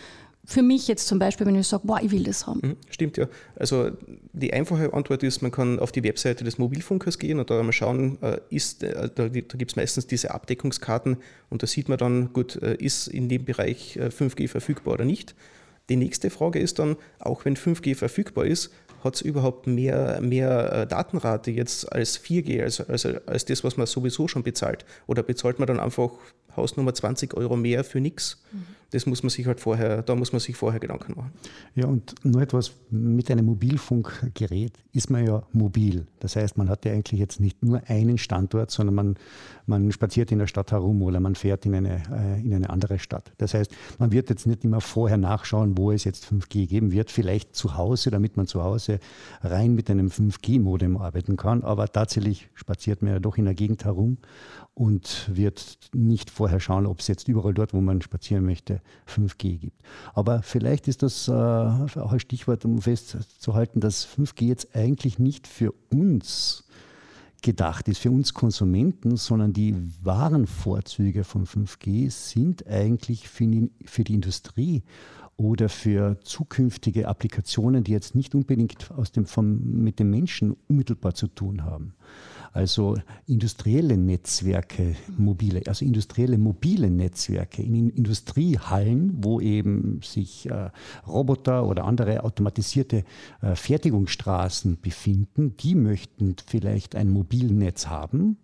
für 0.46 0.62
mich 0.62 0.88
jetzt 0.88 1.06
zum 1.06 1.18
Beispiel, 1.18 1.46
wenn 1.46 1.54
ich 1.54 1.66
sage, 1.66 1.86
boah, 1.86 2.00
ich 2.02 2.10
will 2.10 2.22
das 2.22 2.46
haben? 2.46 2.60
Mhm, 2.62 2.76
stimmt, 2.90 3.16
ja. 3.16 3.28
Also 3.56 3.90
die 4.32 4.52
einfache 4.52 4.92
Antwort 4.92 5.22
ist, 5.22 5.42
man 5.42 5.50
kann 5.50 5.78
auf 5.78 5.90
die 5.90 6.02
Webseite 6.04 6.44
des 6.44 6.58
Mobilfunkers 6.58 7.18
gehen 7.18 7.38
und 7.38 7.50
da 7.50 7.62
mal 7.62 7.72
schauen, 7.72 8.18
äh, 8.22 8.38
ist, 8.50 8.82
äh, 8.82 9.08
da, 9.14 9.28
da 9.28 9.28
gibt 9.28 9.70
es 9.70 9.76
meistens 9.76 10.06
diese 10.06 10.32
Abdeckungskarten 10.32 11.16
und 11.50 11.62
da 11.62 11.66
sieht 11.66 11.88
man 11.88 11.98
dann, 11.98 12.32
gut, 12.32 12.60
äh, 12.62 12.74
ist 12.74 13.08
in 13.08 13.28
dem 13.28 13.44
Bereich 13.44 13.98
5G 13.98 14.48
verfügbar 14.48 14.94
oder 14.94 15.04
nicht. 15.04 15.34
Die 15.88 15.96
nächste 15.96 16.30
Frage 16.30 16.58
ist 16.58 16.78
dann, 16.78 16.96
auch 17.18 17.44
wenn 17.44 17.56
5G 17.56 17.94
verfügbar 17.94 18.46
ist, 18.46 18.70
hat 19.04 19.16
es 19.16 19.20
überhaupt 19.20 19.66
mehr, 19.66 20.20
mehr 20.20 20.86
Datenrate 20.86 21.50
jetzt 21.50 21.92
als 21.92 22.18
4G, 22.18 22.62
also, 22.62 22.84
also 22.88 23.10
als 23.26 23.44
das, 23.44 23.62
was 23.62 23.76
man 23.76 23.86
sowieso 23.86 24.28
schon 24.28 24.42
bezahlt? 24.42 24.84
Oder 25.06 25.22
bezahlt 25.22 25.58
man 25.58 25.66
dann 25.66 25.78
einfach 25.78 26.10
Hausnummer 26.56 26.94
20 26.94 27.34
Euro 27.34 27.56
mehr 27.56 27.84
für 27.84 28.00
nichts? 28.00 28.42
Mhm 28.52 28.64
das 28.94 29.06
muss 29.06 29.24
man 29.24 29.30
sich 29.30 29.44
halt 29.46 29.58
vorher, 29.58 30.02
da 30.02 30.14
muss 30.14 30.32
man 30.32 30.38
sich 30.38 30.54
vorher 30.54 30.78
Gedanken 30.78 31.14
machen. 31.16 31.32
Ja, 31.74 31.86
und 31.86 32.14
nur 32.22 32.42
etwas 32.42 32.70
mit 32.90 33.28
einem 33.28 33.46
Mobilfunkgerät 33.46 34.72
ist 34.92 35.10
man 35.10 35.26
ja 35.26 35.42
mobil. 35.52 36.06
Das 36.20 36.36
heißt, 36.36 36.56
man 36.56 36.68
hat 36.68 36.84
ja 36.84 36.92
eigentlich 36.92 37.18
jetzt 37.18 37.40
nicht 37.40 37.60
nur 37.60 37.82
einen 37.88 38.18
Standort, 38.18 38.70
sondern 38.70 38.94
man, 38.94 39.16
man 39.66 39.90
spaziert 39.90 40.30
in 40.30 40.38
der 40.38 40.46
Stadt 40.46 40.70
herum 40.70 41.02
oder 41.02 41.18
man 41.18 41.34
fährt 41.34 41.66
in 41.66 41.74
eine, 41.74 42.02
äh, 42.12 42.40
in 42.40 42.54
eine 42.54 42.70
andere 42.70 43.00
Stadt. 43.00 43.32
Das 43.38 43.54
heißt, 43.54 43.72
man 43.98 44.12
wird 44.12 44.30
jetzt 44.30 44.46
nicht 44.46 44.62
immer 44.62 44.80
vorher 44.80 45.18
nachschauen, 45.18 45.76
wo 45.76 45.90
es 45.90 46.04
jetzt 46.04 46.24
5G 46.26 46.68
geben 46.68 46.92
wird, 46.92 47.10
vielleicht 47.10 47.56
zu 47.56 47.76
Hause, 47.76 48.12
damit 48.12 48.36
man 48.36 48.46
zu 48.46 48.62
Hause 48.62 48.93
rein 49.42 49.74
mit 49.74 49.90
einem 49.90 50.08
5G-Modem 50.08 50.96
arbeiten 50.96 51.36
kann, 51.36 51.62
aber 51.62 51.90
tatsächlich 51.90 52.48
spaziert 52.54 53.02
man 53.02 53.12
ja 53.12 53.18
doch 53.20 53.38
in 53.38 53.44
der 53.44 53.54
Gegend 53.54 53.84
herum 53.84 54.18
und 54.74 55.30
wird 55.32 55.78
nicht 55.92 56.30
vorher 56.30 56.58
schauen, 56.58 56.86
ob 56.86 57.00
es 57.00 57.06
jetzt 57.06 57.28
überall 57.28 57.54
dort, 57.54 57.72
wo 57.72 57.80
man 57.80 58.02
spazieren 58.02 58.44
möchte, 58.44 58.64
heute 58.64 58.80
5G 59.08 59.58
gibt. 59.58 59.82
Aber 60.14 60.42
vielleicht 60.42 60.88
ist 60.88 61.02
das 61.02 61.28
äh, 61.28 61.32
auch 61.32 62.12
ein 62.12 62.20
Stichwort, 62.20 62.64
um 62.64 62.80
festzuhalten, 62.80 63.80
dass 63.80 64.06
5G 64.06 64.46
jetzt 64.46 64.74
eigentlich 64.74 65.18
nicht 65.18 65.46
für 65.46 65.72
uns 65.90 66.64
gedacht 67.42 67.88
ist, 67.88 67.98
für 67.98 68.10
uns 68.10 68.32
Konsumenten, 68.32 69.16
sondern 69.16 69.52
die 69.52 69.76
wahren 70.02 70.46
Vorzüge 70.46 71.24
von 71.24 71.46
5G 71.46 72.10
sind 72.10 72.66
eigentlich 72.66 73.28
für 73.28 73.46
die, 73.46 73.70
für 73.84 74.02
die 74.02 74.14
Industrie 74.14 74.82
oder 75.36 75.68
für 75.68 76.18
zukünftige 76.22 77.08
Applikationen, 77.08 77.84
die 77.84 77.92
jetzt 77.92 78.14
nicht 78.14 78.34
unbedingt 78.34 78.90
aus 78.92 79.12
dem, 79.12 79.26
vom, 79.26 79.82
mit 79.82 79.98
dem 79.98 80.10
Menschen 80.10 80.56
unmittelbar 80.68 81.14
zu 81.14 81.26
tun 81.26 81.64
haben. 81.64 81.94
Also 82.52 82.96
industrielle 83.26 83.96
Netzwerke, 83.96 84.94
mobile, 85.18 85.62
also 85.66 85.84
industrielle 85.84 86.38
mobile 86.38 86.88
Netzwerke 86.88 87.62
in 87.62 87.90
Industriehallen, 87.90 89.12
wo 89.24 89.40
eben 89.40 90.00
sich 90.02 90.48
äh, 90.48 90.70
Roboter 91.04 91.66
oder 91.66 91.84
andere 91.84 92.22
automatisierte 92.22 93.02
äh, 93.42 93.56
Fertigungsstraßen 93.56 94.78
befinden, 94.80 95.56
die 95.56 95.74
möchten 95.74 96.36
vielleicht 96.46 96.94
ein 96.94 97.10
Mobilnetz 97.10 97.88
haben 97.88 98.38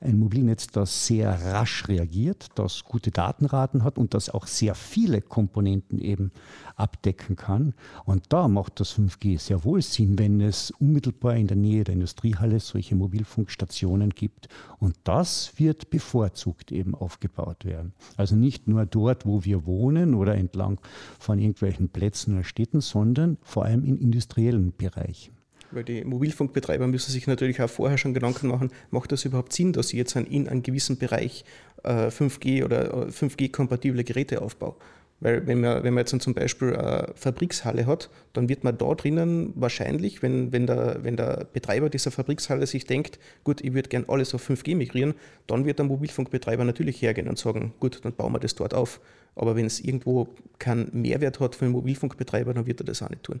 ein 0.00 0.18
Mobilnetz, 0.18 0.66
das 0.66 1.06
sehr 1.06 1.30
rasch 1.30 1.88
reagiert, 1.88 2.48
das 2.54 2.84
gute 2.84 3.10
Datenraten 3.10 3.82
hat 3.82 3.98
und 3.98 4.14
das 4.14 4.28
auch 4.28 4.46
sehr 4.46 4.74
viele 4.74 5.22
Komponenten 5.22 5.98
eben 5.98 6.32
abdecken 6.76 7.36
kann. 7.36 7.74
Und 8.04 8.24
da 8.28 8.48
macht 8.48 8.80
das 8.80 8.96
5G 8.98 9.38
sehr 9.38 9.64
wohl 9.64 9.80
Sinn, 9.80 10.18
wenn 10.18 10.40
es 10.40 10.70
unmittelbar 10.72 11.36
in 11.36 11.46
der 11.46 11.56
Nähe 11.56 11.84
der 11.84 11.94
Industriehalle 11.94 12.60
solche 12.60 12.94
Mobilfunkstationen 12.94 14.10
gibt. 14.10 14.48
Und 14.78 14.96
das 15.04 15.52
wird 15.56 15.88
bevorzugt 15.88 16.72
eben 16.72 16.94
aufgebaut 16.94 17.64
werden. 17.64 17.92
Also 18.16 18.36
nicht 18.36 18.68
nur 18.68 18.84
dort, 18.84 19.24
wo 19.24 19.44
wir 19.44 19.66
wohnen 19.66 20.14
oder 20.14 20.34
entlang 20.34 20.78
von 21.18 21.38
irgendwelchen 21.38 21.88
Plätzen 21.88 22.34
oder 22.34 22.44
Städten, 22.44 22.80
sondern 22.80 23.38
vor 23.42 23.64
allem 23.64 23.84
in 23.84 23.98
industriellen 23.98 24.72
Bereichen. 24.76 25.35
Weil 25.76 25.84
die 25.84 26.04
Mobilfunkbetreiber 26.04 26.86
müssen 26.86 27.12
sich 27.12 27.26
natürlich 27.26 27.60
auch 27.60 27.68
vorher 27.68 27.98
schon 27.98 28.14
Gedanken 28.14 28.48
machen, 28.48 28.70
macht 28.90 29.12
das 29.12 29.26
überhaupt 29.26 29.52
Sinn, 29.52 29.74
dass 29.74 29.88
ich 29.88 29.98
jetzt 29.98 30.16
in 30.16 30.48
einem 30.48 30.62
gewissen 30.62 30.96
Bereich 30.96 31.44
5G 31.84 32.60
äh, 32.60 32.62
oder 32.64 33.08
5G-kompatible 33.08 34.00
äh, 34.00 34.04
Geräte 34.04 34.40
aufbaue? 34.40 34.76
Weil 35.20 35.46
wenn 35.46 35.60
man, 35.60 35.84
wenn 35.84 35.92
man 35.92 36.06
jetzt 36.06 36.22
zum 36.22 36.32
Beispiel 36.32 36.74
eine 36.74 37.12
Fabrikshalle 37.14 37.84
hat, 37.84 38.08
dann 38.32 38.48
wird 38.48 38.64
man 38.64 38.78
da 38.78 38.94
drinnen 38.94 39.52
wahrscheinlich, 39.54 40.22
wenn, 40.22 40.50
wenn, 40.50 40.66
der, 40.66 41.00
wenn 41.02 41.18
der 41.18 41.46
Betreiber 41.52 41.90
dieser 41.90 42.10
Fabrikshalle 42.10 42.66
sich 42.66 42.86
denkt, 42.86 43.18
gut, 43.44 43.60
ich 43.60 43.74
würde 43.74 43.90
gerne 43.90 44.08
alles 44.08 44.34
auf 44.34 44.48
5G 44.48 44.76
migrieren, 44.76 45.12
dann 45.46 45.66
wird 45.66 45.78
der 45.78 45.84
Mobilfunkbetreiber 45.84 46.64
natürlich 46.64 47.02
hergehen 47.02 47.28
und 47.28 47.38
sagen, 47.38 47.74
gut, 47.80 48.02
dann 48.02 48.14
bauen 48.14 48.32
wir 48.32 48.40
das 48.40 48.54
dort 48.54 48.72
auf. 48.72 48.98
Aber 49.34 49.56
wenn 49.56 49.66
es 49.66 49.80
irgendwo 49.80 50.28
keinen 50.58 50.88
Mehrwert 50.92 51.38
hat 51.38 51.54
für 51.54 51.66
den 51.66 51.72
Mobilfunkbetreiber, 51.72 52.54
dann 52.54 52.64
wird 52.64 52.80
er 52.80 52.84
das 52.84 53.02
auch 53.02 53.10
nicht 53.10 53.24
tun. 53.24 53.40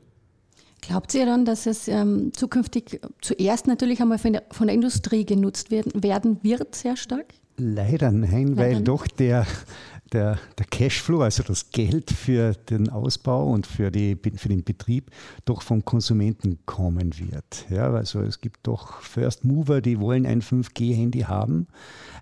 Glaubt 0.80 1.14
ihr 1.14 1.26
dann, 1.26 1.44
dass 1.44 1.66
es 1.66 1.88
ähm, 1.88 2.32
zukünftig 2.32 3.00
zuerst 3.20 3.66
natürlich 3.66 4.00
einmal 4.00 4.18
von 4.18 4.34
der, 4.34 4.44
von 4.50 4.66
der 4.66 4.74
Industrie 4.74 5.24
genutzt 5.24 5.70
werden, 5.70 6.02
werden 6.02 6.38
wird, 6.42 6.74
sehr 6.74 6.96
stark? 6.96 7.26
Leider 7.56 8.12
nein, 8.12 8.48
Leider 8.48 8.56
weil 8.56 8.74
nicht. 8.74 8.88
doch 8.88 9.06
der, 9.06 9.46
der, 10.12 10.38
der 10.58 10.66
Cashflow, 10.66 11.22
also 11.22 11.42
das 11.42 11.70
Geld 11.70 12.10
für 12.10 12.52
den 12.52 12.90
Ausbau 12.90 13.50
und 13.50 13.66
für, 13.66 13.90
die, 13.90 14.16
für 14.36 14.48
den 14.48 14.62
Betrieb, 14.62 15.10
doch 15.44 15.62
vom 15.62 15.84
Konsumenten 15.84 16.58
kommen 16.66 17.18
wird. 17.18 17.66
Ja, 17.70 17.90
also 17.92 18.20
es 18.20 18.40
gibt 18.40 18.66
doch 18.66 19.00
First 19.00 19.44
Mover, 19.44 19.80
die 19.80 19.98
wollen 19.98 20.26
ein 20.26 20.42
5G-Handy 20.42 21.20
haben, 21.20 21.66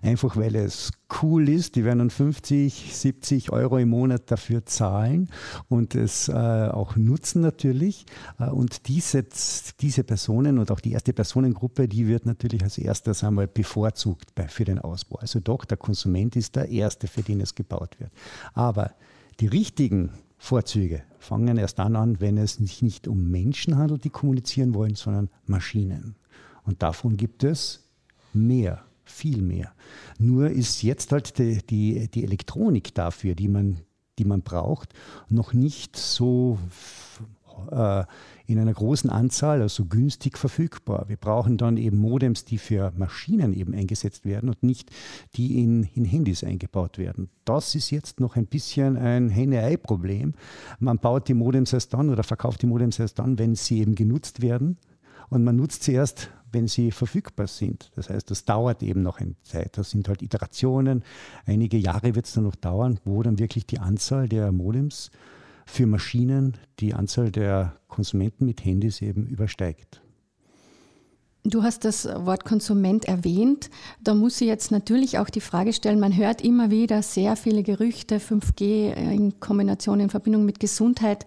einfach 0.01 0.37
weil 0.37 0.55
es 0.55 0.91
cool 1.21 1.49
ist. 1.49 1.75
Die 1.75 1.83
werden 1.83 1.99
dann 1.99 2.09
50, 2.09 2.95
70 2.95 3.51
Euro 3.51 3.77
im 3.77 3.89
Monat 3.89 4.31
dafür 4.31 4.65
zahlen 4.65 5.29
und 5.69 5.95
es 5.95 6.29
äh, 6.29 6.33
auch 6.33 6.95
nutzen 6.95 7.41
natürlich. 7.41 8.05
Äh, 8.39 8.49
und 8.49 8.87
diese, 8.87 9.25
diese 9.79 10.03
Personen 10.03 10.59
und 10.59 10.71
auch 10.71 10.79
die 10.79 10.93
erste 10.93 11.13
Personengruppe, 11.13 11.87
die 11.87 12.07
wird 12.07 12.25
natürlich 12.25 12.63
als 12.63 12.77
erstes 12.77 13.23
einmal 13.23 13.47
bevorzugt 13.47 14.33
bei, 14.35 14.47
für 14.47 14.65
den 14.65 14.79
Ausbau. 14.79 15.17
Also 15.17 15.39
doch, 15.39 15.65
der 15.65 15.77
Konsument 15.77 16.35
ist 16.35 16.55
der 16.55 16.69
Erste, 16.69 17.07
für 17.07 17.21
den 17.21 17.41
es 17.41 17.55
gebaut 17.55 17.99
wird. 17.99 18.11
Aber 18.53 18.91
die 19.39 19.47
richtigen 19.47 20.11
Vorzüge 20.37 21.03
fangen 21.19 21.57
erst 21.57 21.79
dann 21.79 21.95
an, 21.95 22.19
wenn 22.21 22.37
es 22.37 22.55
sich 22.55 22.81
nicht 22.81 23.07
um 23.07 23.29
Menschen 23.29 23.77
handelt, 23.77 24.03
die 24.03 24.09
kommunizieren 24.09 24.73
wollen, 24.73 24.95
sondern 24.95 25.29
Maschinen. 25.45 26.15
Und 26.63 26.83
davon 26.83 27.17
gibt 27.17 27.43
es 27.43 27.87
mehr 28.33 28.83
viel 29.05 29.41
mehr. 29.41 29.73
Nur 30.17 30.49
ist 30.49 30.83
jetzt 30.83 31.11
halt 31.11 31.37
die, 31.37 31.65
die, 31.65 32.09
die 32.09 32.23
Elektronik 32.23 32.93
dafür, 32.93 33.35
die 33.35 33.47
man, 33.47 33.77
die 34.19 34.25
man 34.25 34.41
braucht, 34.41 34.93
noch 35.29 35.53
nicht 35.53 35.95
so 35.97 36.57
äh, 37.71 38.03
in 38.47 38.59
einer 38.59 38.73
großen 38.73 39.09
Anzahl, 39.09 39.61
also 39.61 39.85
günstig 39.85 40.37
verfügbar. 40.37 41.05
Wir 41.07 41.17
brauchen 41.17 41.57
dann 41.57 41.77
eben 41.77 41.97
Modems, 41.97 42.45
die 42.45 42.59
für 42.59 42.93
Maschinen 42.95 43.53
eben 43.53 43.73
eingesetzt 43.73 44.23
werden 44.23 44.49
und 44.49 44.61
nicht 44.61 44.91
die 45.35 45.63
in, 45.63 45.83
in 45.95 46.05
Handys 46.05 46.43
eingebaut 46.43 46.99
werden. 46.99 47.29
Das 47.43 47.73
ist 47.73 47.89
jetzt 47.89 48.19
noch 48.19 48.35
ein 48.35 48.45
bisschen 48.45 48.97
ein 48.97 49.29
Henne-Ei-Problem. 49.29 50.33
Man 50.79 50.99
baut 50.99 51.27
die 51.27 51.33
Modems 51.33 51.73
erst 51.73 51.93
dann 51.93 52.09
oder 52.11 52.23
verkauft 52.23 52.61
die 52.61 52.67
Modems 52.67 52.99
erst 52.99 53.17
dann, 53.17 53.39
wenn 53.39 53.55
sie 53.55 53.79
eben 53.79 53.95
genutzt 53.95 54.41
werden. 54.41 54.77
Und 55.29 55.43
man 55.43 55.55
nutzt 55.55 55.83
sie 55.83 55.93
erst, 55.93 56.29
wenn 56.55 56.67
sie 56.69 56.91
verfügbar 56.91 57.47
sind. 57.47 57.91
Das 57.95 58.09
heißt, 58.09 58.31
das 58.31 58.45
dauert 58.45 58.81
eben 58.81 59.01
noch 59.01 59.19
eine 59.19 59.35
Zeit. 59.43 59.77
Das 59.77 59.89
sind 59.91 60.07
halt 60.07 60.21
Iterationen. 60.21 61.03
Einige 61.45 61.77
Jahre 61.77 62.15
wird 62.15 62.25
es 62.25 62.33
dann 62.33 62.45
noch 62.45 62.55
dauern, 62.55 62.99
wo 63.03 63.21
dann 63.21 63.37
wirklich 63.37 63.67
die 63.67 63.79
Anzahl 63.79 64.29
der 64.29 64.53
Modems 64.53 65.11
für 65.65 65.85
Maschinen 65.85 66.53
die 66.79 66.93
Anzahl 66.93 67.29
der 67.29 67.75
Konsumenten 67.89 68.45
mit 68.45 68.63
Handys 68.63 69.01
eben 69.01 69.27
übersteigt. 69.27 70.01
Du 71.43 71.61
hast 71.61 71.83
das 71.83 72.05
Wort 72.05 72.45
Konsument 72.45 73.05
erwähnt. 73.05 73.69
Da 74.01 74.15
muss 74.15 74.39
ich 74.41 74.47
jetzt 74.47 74.71
natürlich 74.71 75.19
auch 75.19 75.29
die 75.29 75.41
Frage 75.41 75.73
stellen, 75.73 75.99
man 75.99 76.15
hört 76.15 76.41
immer 76.41 76.71
wieder 76.71 77.03
sehr 77.03 77.35
viele 77.35 77.61
Gerüchte, 77.63 78.19
5G 78.19 78.93
in 78.93 79.39
Kombination, 79.39 79.99
in 79.99 80.09
Verbindung 80.09 80.45
mit 80.45 80.59
Gesundheit, 80.59 81.25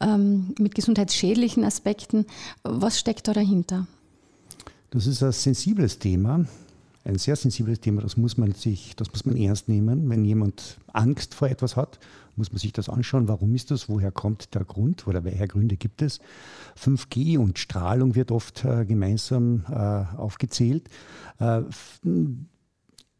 ähm, 0.00 0.54
mit 0.58 0.74
gesundheitsschädlichen 0.74 1.64
Aspekten. 1.64 2.24
Was 2.62 2.98
steckt 2.98 3.28
da 3.28 3.32
dahinter? 3.34 3.86
Das 4.90 5.06
ist 5.06 5.22
ein 5.22 5.32
sensibles 5.32 5.98
Thema, 5.98 6.46
ein 7.04 7.18
sehr 7.18 7.36
sensibles 7.36 7.80
Thema. 7.80 8.00
Das 8.00 8.16
muss 8.16 8.38
man 8.38 8.52
sich, 8.52 8.96
das 8.96 9.10
muss 9.10 9.26
man 9.26 9.36
ernst 9.36 9.68
nehmen. 9.68 10.08
Wenn 10.08 10.24
jemand 10.24 10.78
Angst 10.92 11.34
vor 11.34 11.48
etwas 11.48 11.76
hat, 11.76 11.98
muss 12.36 12.52
man 12.52 12.58
sich 12.58 12.72
das 12.72 12.88
anschauen. 12.88 13.28
Warum 13.28 13.54
ist 13.54 13.70
das? 13.70 13.90
Woher 13.90 14.10
kommt 14.10 14.54
der 14.54 14.64
Grund? 14.64 15.06
Oder 15.06 15.24
welche 15.24 15.46
Gründe 15.46 15.76
gibt 15.76 16.00
es? 16.00 16.20
5G 16.82 17.38
und 17.38 17.58
Strahlung 17.58 18.14
wird 18.14 18.30
oft 18.30 18.64
äh, 18.64 18.86
gemeinsam 18.86 19.64
äh, 19.68 19.74
aufgezählt. 20.16 20.88
Äh, 21.38 21.62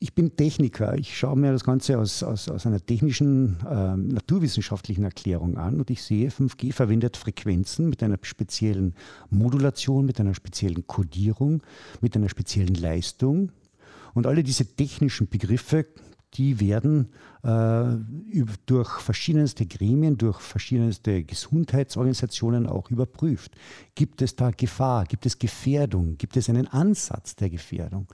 ich 0.00 0.14
bin 0.14 0.37
Techniker. 0.37 0.97
Ich 0.97 1.19
schaue 1.19 1.37
mir 1.37 1.52
das 1.52 1.64
Ganze 1.64 1.99
aus, 1.99 2.23
aus, 2.23 2.49
aus 2.49 2.67
einer 2.67 2.85
technischen, 2.85 3.57
äh, 3.69 3.97
naturwissenschaftlichen 3.97 5.05
Erklärung 5.05 5.59
an 5.59 5.81
und 5.81 5.90
ich 5.90 6.02
sehe, 6.02 6.31
5G 6.31 6.73
verwendet 6.73 7.17
Frequenzen 7.17 7.88
mit 7.88 8.02
einer 8.02 8.19
speziellen 8.23 8.95
Modulation, 9.31 10.07
mit 10.07 10.21
einer 10.21 10.35
speziellen 10.35 10.87
Kodierung, 10.87 11.62
mit 12.00 12.14
einer 12.17 12.28
speziellen 12.28 12.75
Leistung. 12.75 13.50
Und 14.14 14.26
alle 14.26 14.43
diese 14.43 14.67
technischen 14.67 15.28
Begriffe 15.28 15.87
die 16.35 16.61
werden 16.61 17.08
äh, 17.42 17.97
durch 18.66 19.00
verschiedenste 19.00 19.66
Gremien, 19.66 20.18
durch 20.18 20.40
verschiedenste 20.40 21.25
Gesundheitsorganisationen 21.25 22.66
auch 22.66 22.90
überprüft. 22.90 23.52
Gibt 23.94 24.20
es 24.20 24.37
da 24.37 24.50
Gefahr? 24.50 25.04
Gibt 25.06 25.25
es 25.25 25.38
Gefährdung? 25.38 26.18
Gibt 26.18 26.37
es 26.37 26.49
einen 26.49 26.66
Ansatz 26.66 27.35
der 27.37 27.49
Gefährdung? 27.49 28.06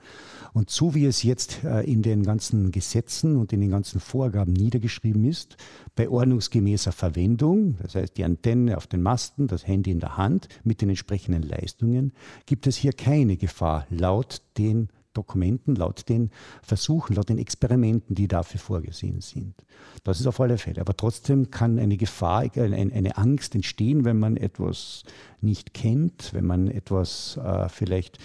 Und 0.53 0.69
so 0.69 0.95
wie 0.95 1.05
es 1.05 1.23
jetzt 1.23 1.63
äh, 1.63 1.81
in 1.81 2.01
den 2.01 2.23
ganzen 2.23 2.71
Gesetzen 2.71 3.35
und 3.35 3.51
in 3.51 3.61
den 3.61 3.69
ganzen 3.69 3.99
Vorgaben 3.99 4.53
niedergeschrieben 4.53 5.25
ist, 5.25 5.57
bei 5.95 6.09
ordnungsgemäßer 6.09 6.91
Verwendung, 6.91 7.77
das 7.81 7.95
heißt 7.95 8.17
die 8.17 8.23
Antenne 8.23 8.77
auf 8.77 8.87
den 8.87 9.01
Masten, 9.01 9.47
das 9.47 9.67
Handy 9.67 9.91
in 9.91 9.99
der 9.99 10.17
Hand 10.17 10.47
mit 10.63 10.81
den 10.81 10.89
entsprechenden 10.89 11.43
Leistungen, 11.43 12.13
gibt 12.45 12.67
es 12.67 12.77
hier 12.77 12.93
keine 12.93 13.37
Gefahr 13.37 13.85
laut 13.89 14.41
den 14.57 14.89
Dokumenten, 15.15 15.75
laut 15.75 16.07
den 16.09 16.29
Versuchen, 16.61 17.15
laut 17.15 17.29
den 17.29 17.37
Experimenten, 17.37 18.15
die 18.15 18.27
dafür 18.27 18.59
vorgesehen 18.59 19.21
sind. 19.21 19.55
Das 20.03 20.19
ist 20.19 20.27
auf 20.27 20.39
alle 20.39 20.57
Fälle. 20.57 20.81
Aber 20.81 20.95
trotzdem 20.95 21.49
kann 21.49 21.79
eine 21.79 21.97
Gefahr, 21.97 22.45
eine, 22.55 23.17
Angst 23.17 23.55
entstehen, 23.55 24.05
wenn 24.05 24.19
man 24.19 24.37
etwas 24.37 25.03
nicht 25.41 25.73
kennt, 25.73 26.33
wenn 26.33 26.45
man 26.45 26.67
etwas 26.67 27.37
äh, 27.37 27.69
vielleicht 27.69 28.17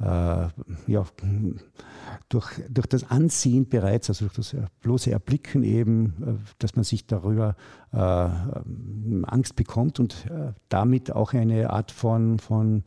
äh, 0.00 0.04
ja, 0.04 1.04
durch, 2.28 2.46
durch 2.68 2.86
das 2.86 3.10
Ansehen 3.10 3.68
bereits, 3.68 4.08
also 4.08 4.26
durch 4.26 4.36
das 4.36 4.56
bloße 4.82 5.10
Erblicken 5.10 5.62
eben, 5.62 6.14
äh, 6.22 6.52
dass 6.58 6.76
man 6.76 6.84
sich 6.84 7.06
darüber 7.06 7.56
äh, 7.92 7.96
Angst 7.96 9.56
bekommt 9.56 10.00
und 10.00 10.26
äh, 10.26 10.52
damit 10.68 11.12
auch 11.12 11.32
eine 11.32 11.70
Art 11.70 11.90
von, 11.90 12.38
von 12.38 12.84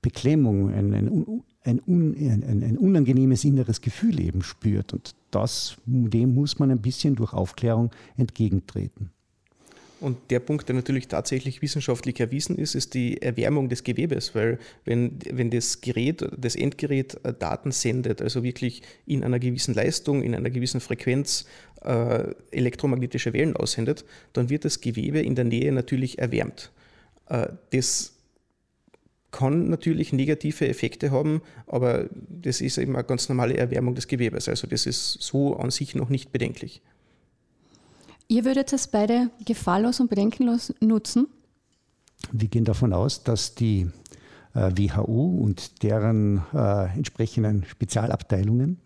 Beklemmung, 0.00 0.72
ein, 0.72 0.94
ein 0.94 1.42
ein, 1.64 1.80
un, 1.86 2.14
ein, 2.14 2.62
ein, 2.62 2.78
unangenehmes 2.78 3.44
inneres 3.44 3.80
Gefühl 3.80 4.20
eben 4.20 4.42
spürt. 4.42 4.92
Und 4.92 5.14
das, 5.30 5.76
dem 5.86 6.34
muss 6.34 6.58
man 6.58 6.70
ein 6.70 6.80
bisschen 6.80 7.16
durch 7.16 7.32
Aufklärung 7.32 7.90
entgegentreten. 8.16 9.10
Und 10.00 10.18
der 10.30 10.40
Punkt, 10.40 10.68
der 10.68 10.76
natürlich 10.76 11.08
tatsächlich 11.08 11.62
wissenschaftlich 11.62 12.20
erwiesen 12.20 12.58
ist, 12.58 12.74
ist 12.74 12.92
die 12.92 13.22
Erwärmung 13.22 13.70
des 13.70 13.84
Gewebes, 13.84 14.34
weil 14.34 14.58
wenn, 14.84 15.18
wenn 15.30 15.50
das 15.50 15.80
Gerät, 15.80 16.28
das 16.36 16.56
Endgerät 16.56 17.18
äh, 17.24 17.32
Daten 17.32 17.72
sendet, 17.72 18.20
also 18.20 18.42
wirklich 18.42 18.82
in 19.06 19.24
einer 19.24 19.38
gewissen 19.38 19.72
Leistung, 19.72 20.22
in 20.22 20.34
einer 20.34 20.50
gewissen 20.50 20.80
Frequenz 20.80 21.46
äh, 21.82 22.34
elektromagnetische 22.50 23.32
Wellen 23.32 23.56
aussendet, 23.56 24.04
dann 24.34 24.50
wird 24.50 24.66
das 24.66 24.82
Gewebe 24.82 25.20
in 25.20 25.36
der 25.36 25.44
Nähe 25.44 25.72
natürlich 25.72 26.18
erwärmt. 26.18 26.70
Äh, 27.30 27.48
das 27.72 28.13
kann 29.34 29.68
natürlich 29.68 30.12
negative 30.12 30.68
Effekte 30.68 31.10
haben, 31.10 31.42
aber 31.66 32.08
das 32.28 32.60
ist 32.60 32.78
eben 32.78 32.94
eine 32.94 33.02
ganz 33.02 33.28
normale 33.28 33.56
Erwärmung 33.56 33.96
des 33.96 34.06
Gewebes. 34.06 34.48
Also 34.48 34.68
das 34.68 34.86
ist 34.86 35.20
so 35.20 35.56
an 35.56 35.72
sich 35.72 35.96
noch 35.96 36.08
nicht 36.08 36.30
bedenklich. 36.30 36.82
Ihr 38.28 38.44
würdet 38.44 38.72
es 38.72 38.86
beide 38.86 39.30
gefahrlos 39.44 39.98
und 39.98 40.08
bedenkenlos 40.08 40.72
nutzen? 40.80 41.26
Wir 42.30 42.48
gehen 42.48 42.64
davon 42.64 42.92
aus, 42.92 43.24
dass 43.24 43.56
die 43.56 43.88
äh, 44.54 44.70
WHO 44.76 45.40
und 45.42 45.82
deren 45.82 46.42
äh, 46.54 46.94
entsprechenden 46.94 47.64
Spezialabteilungen 47.64 48.78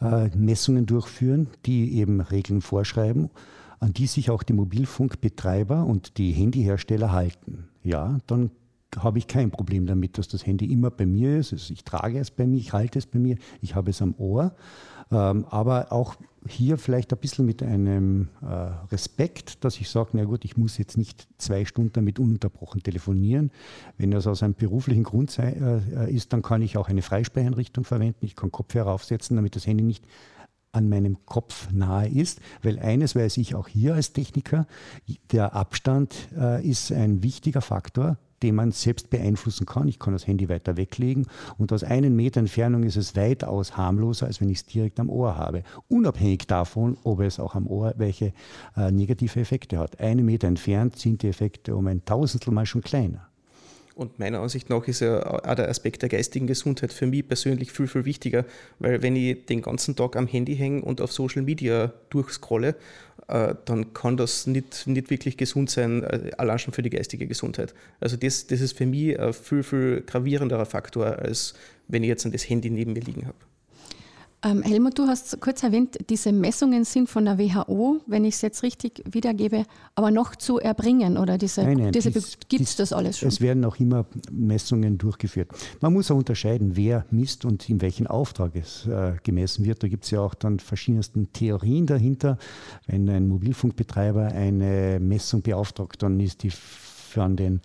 äh, 0.00 0.28
Messungen 0.36 0.86
durchführen, 0.86 1.46
die 1.64 1.96
eben 1.96 2.20
Regeln 2.20 2.60
vorschreiben, 2.60 3.30
an 3.78 3.92
die 3.92 4.08
sich 4.08 4.30
auch 4.30 4.42
die 4.42 4.52
Mobilfunkbetreiber 4.52 5.84
und 5.84 6.18
die 6.18 6.32
Handyhersteller 6.32 7.12
halten. 7.12 7.68
Ja, 7.84 8.18
dann 8.26 8.50
habe 8.98 9.18
ich 9.18 9.26
kein 9.26 9.50
Problem 9.50 9.86
damit, 9.86 10.18
dass 10.18 10.28
das 10.28 10.46
Handy 10.46 10.66
immer 10.66 10.90
bei 10.90 11.06
mir 11.06 11.38
ist. 11.38 11.52
Also 11.52 11.72
ich 11.72 11.84
trage 11.84 12.18
es 12.18 12.30
bei 12.30 12.46
mir, 12.46 12.58
ich 12.58 12.72
halte 12.72 12.98
es 12.98 13.06
bei 13.06 13.18
mir, 13.18 13.36
ich 13.60 13.74
habe 13.74 13.90
es 13.90 14.00
am 14.00 14.14
Ohr. 14.18 14.54
Ähm, 15.10 15.44
aber 15.50 15.92
auch 15.92 16.16
hier 16.48 16.78
vielleicht 16.78 17.12
ein 17.12 17.18
bisschen 17.18 17.46
mit 17.46 17.62
einem 17.62 18.28
äh, 18.42 18.46
Respekt, 18.90 19.64
dass 19.64 19.78
ich 19.78 19.88
sage, 19.88 20.10
na 20.12 20.24
gut, 20.24 20.44
ich 20.44 20.56
muss 20.56 20.78
jetzt 20.78 20.96
nicht 20.96 21.28
zwei 21.38 21.64
Stunden 21.64 21.92
damit 21.92 22.18
ununterbrochen 22.18 22.82
telefonieren. 22.82 23.50
Wenn 23.98 24.10
das 24.10 24.26
aus 24.26 24.42
einem 24.42 24.54
beruflichen 24.54 25.04
Grund 25.04 25.30
sei, 25.30 25.52
äh, 25.52 26.12
ist, 26.12 26.32
dann 26.32 26.42
kann 26.42 26.62
ich 26.62 26.76
auch 26.76 26.88
eine 26.88 27.02
Freisprecheinrichtung 27.02 27.84
verwenden. 27.84 28.24
Ich 28.24 28.36
kann 28.36 28.50
Kopfhörer 28.50 28.92
aufsetzen, 28.92 29.36
damit 29.36 29.56
das 29.56 29.66
Handy 29.66 29.84
nicht 29.84 30.04
an 30.72 30.88
meinem 30.88 31.24
Kopf 31.24 31.72
nahe 31.72 32.08
ist, 32.08 32.40
weil 32.62 32.78
eines 32.78 33.16
weiß 33.16 33.38
ich 33.38 33.54
auch 33.54 33.66
hier 33.66 33.94
als 33.94 34.12
Techniker, 34.12 34.66
der 35.32 35.54
Abstand 35.54 36.14
äh, 36.36 36.66
ist 36.68 36.92
ein 36.92 37.22
wichtiger 37.22 37.62
Faktor 37.62 38.18
den 38.42 38.54
man 38.54 38.72
selbst 38.72 39.10
beeinflussen 39.10 39.66
kann. 39.66 39.88
Ich 39.88 39.98
kann 39.98 40.12
das 40.12 40.26
Handy 40.26 40.48
weiter 40.48 40.76
weglegen 40.76 41.26
und 41.58 41.72
aus 41.72 41.84
einem 41.84 42.16
Meter 42.16 42.40
Entfernung 42.40 42.82
ist 42.82 42.96
es 42.96 43.16
weitaus 43.16 43.76
harmloser, 43.76 44.26
als 44.26 44.40
wenn 44.40 44.48
ich 44.48 44.58
es 44.58 44.66
direkt 44.66 45.00
am 45.00 45.10
Ohr 45.10 45.36
habe. 45.36 45.62
Unabhängig 45.88 46.46
davon, 46.46 46.96
ob 47.04 47.20
es 47.20 47.40
auch 47.40 47.54
am 47.54 47.66
Ohr 47.66 47.94
welche 47.96 48.32
äh, 48.76 48.90
negative 48.90 49.40
Effekte 49.40 49.78
hat. 49.78 50.00
Einen 50.00 50.24
Meter 50.24 50.48
entfernt 50.48 50.96
sind 50.96 51.22
die 51.22 51.28
Effekte 51.28 51.76
um 51.76 51.86
ein 51.86 52.04
Tausendstel 52.04 52.52
mal 52.52 52.66
schon 52.66 52.82
kleiner. 52.82 53.28
Und 53.96 54.18
meiner 54.18 54.40
Ansicht 54.40 54.68
nach 54.68 54.86
ist 54.88 55.00
ja 55.00 55.24
auch 55.24 55.54
der 55.54 55.70
Aspekt 55.70 56.02
der 56.02 56.10
geistigen 56.10 56.46
Gesundheit 56.46 56.92
für 56.92 57.06
mich 57.06 57.26
persönlich 57.26 57.72
viel, 57.72 57.86
viel 57.86 58.04
wichtiger, 58.04 58.44
weil 58.78 59.00
wenn 59.00 59.16
ich 59.16 59.46
den 59.46 59.62
ganzen 59.62 59.96
Tag 59.96 60.16
am 60.16 60.26
Handy 60.26 60.54
hänge 60.54 60.82
und 60.82 61.00
auf 61.00 61.12
Social 61.12 61.40
Media 61.40 61.94
durchscrolle, 62.10 62.76
äh, 63.28 63.54
dann 63.64 63.94
kann 63.94 64.18
das 64.18 64.46
nicht, 64.46 64.86
nicht 64.86 65.08
wirklich 65.08 65.38
gesund 65.38 65.70
sein, 65.70 66.02
äh, 66.02 66.30
allein 66.36 66.58
schon 66.58 66.74
für 66.74 66.82
die 66.82 66.90
geistige 66.90 67.26
Gesundheit. 67.26 67.72
Also 67.98 68.18
das, 68.18 68.46
das 68.46 68.60
ist 68.60 68.76
für 68.76 68.84
mich 68.84 69.18
ein 69.18 69.32
viel, 69.32 69.62
viel 69.62 70.02
gravierenderer 70.06 70.66
Faktor, 70.66 71.06
als 71.18 71.54
wenn 71.88 72.02
ich 72.02 72.08
jetzt 72.08 72.28
das 72.30 72.50
Handy 72.50 72.68
neben 72.68 72.92
mir 72.92 73.00
liegen 73.00 73.26
habe. 73.26 73.38
Ähm, 74.44 74.62
Helmut, 74.62 74.98
du 74.98 75.06
hast 75.06 75.40
kurz 75.40 75.62
erwähnt, 75.62 75.96
diese 76.10 76.30
Messungen 76.30 76.84
sind 76.84 77.08
von 77.08 77.24
der 77.24 77.38
WHO, 77.38 78.00
wenn 78.06 78.24
ich 78.24 78.34
es 78.34 78.42
jetzt 78.42 78.62
richtig 78.62 79.02
wiedergebe, 79.10 79.64
aber 79.94 80.10
noch 80.10 80.36
zu 80.36 80.58
erbringen 80.58 81.16
oder 81.16 81.38
diese, 81.38 81.64
diese 81.90 82.10
gibt 82.48 82.64
es 82.64 82.76
das 82.76 82.92
alles 82.92 83.18
schon? 83.18 83.28
Es 83.28 83.40
werden 83.40 83.64
auch 83.64 83.76
immer 83.76 84.04
Messungen 84.30 84.98
durchgeführt. 84.98 85.50
Man 85.80 85.94
muss 85.94 86.10
auch 86.10 86.16
unterscheiden, 86.16 86.76
wer 86.76 87.06
misst 87.10 87.46
und 87.46 87.68
in 87.70 87.80
welchen 87.80 88.06
Auftrag 88.06 88.54
es 88.54 88.86
äh, 88.86 89.14
gemessen 89.22 89.64
wird. 89.64 89.82
Da 89.82 89.88
gibt 89.88 90.04
es 90.04 90.10
ja 90.10 90.20
auch 90.20 90.34
dann 90.34 90.60
verschiedensten 90.60 91.32
Theorien 91.32 91.86
dahinter. 91.86 92.36
Wenn 92.86 93.08
ein 93.08 93.28
Mobilfunkbetreiber 93.28 94.26
eine 94.26 95.00
Messung 95.00 95.40
beauftragt, 95.40 96.02
dann 96.02 96.20
ist 96.20 96.42
die 96.42 96.50
von 96.50 97.36
den 97.36 97.62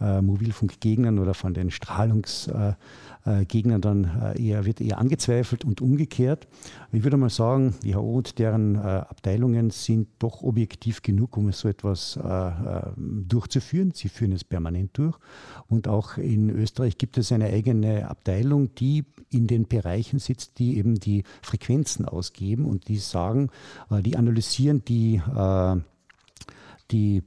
äh, 0.00 0.20
Mobilfunkgegnern 0.20 1.18
oder 1.18 1.34
von 1.34 1.54
den 1.54 1.70
Strahlungs 1.70 2.48
äh, 2.48 2.74
äh, 3.26 3.46
Gegnern 3.46 3.80
dann 3.80 4.04
äh, 4.04 4.42
eher, 4.42 4.66
wird 4.66 4.82
eher 4.82 4.98
angezweifelt 4.98 5.64
und 5.64 5.80
umgekehrt. 5.80 6.46
Ich 6.92 7.04
würde 7.04 7.16
mal 7.16 7.30
sagen, 7.30 7.74
die 7.82 7.94
WHO 7.94 8.18
und 8.18 8.38
deren 8.38 8.74
äh, 8.74 8.78
Abteilungen 8.78 9.70
sind 9.70 10.08
doch 10.18 10.42
objektiv 10.42 11.00
genug, 11.00 11.36
um 11.36 11.50
so 11.52 11.68
etwas 11.68 12.18
durchzuführen. 12.96 13.92
Sie 13.94 14.08
führen 14.08 14.32
es 14.32 14.44
permanent 14.44 14.90
durch. 14.94 15.16
Und 15.68 15.88
auch 15.88 16.18
in 16.18 16.50
Österreich 16.50 16.98
gibt 16.98 17.18
es 17.18 17.32
eine 17.32 17.46
eigene 17.46 18.08
Abteilung, 18.08 18.74
die 18.74 19.04
in 19.30 19.46
den 19.46 19.66
Bereichen 19.66 20.18
sitzt, 20.18 20.58
die 20.58 20.76
eben 20.76 20.96
die 20.96 21.24
Frequenzen 21.42 22.04
ausgeben 22.04 22.64
und 22.66 22.88
die 22.88 22.98
sagen, 22.98 23.50
die 23.90 24.16
analysieren 24.16 24.84
die, 24.84 25.20
die 26.90 27.22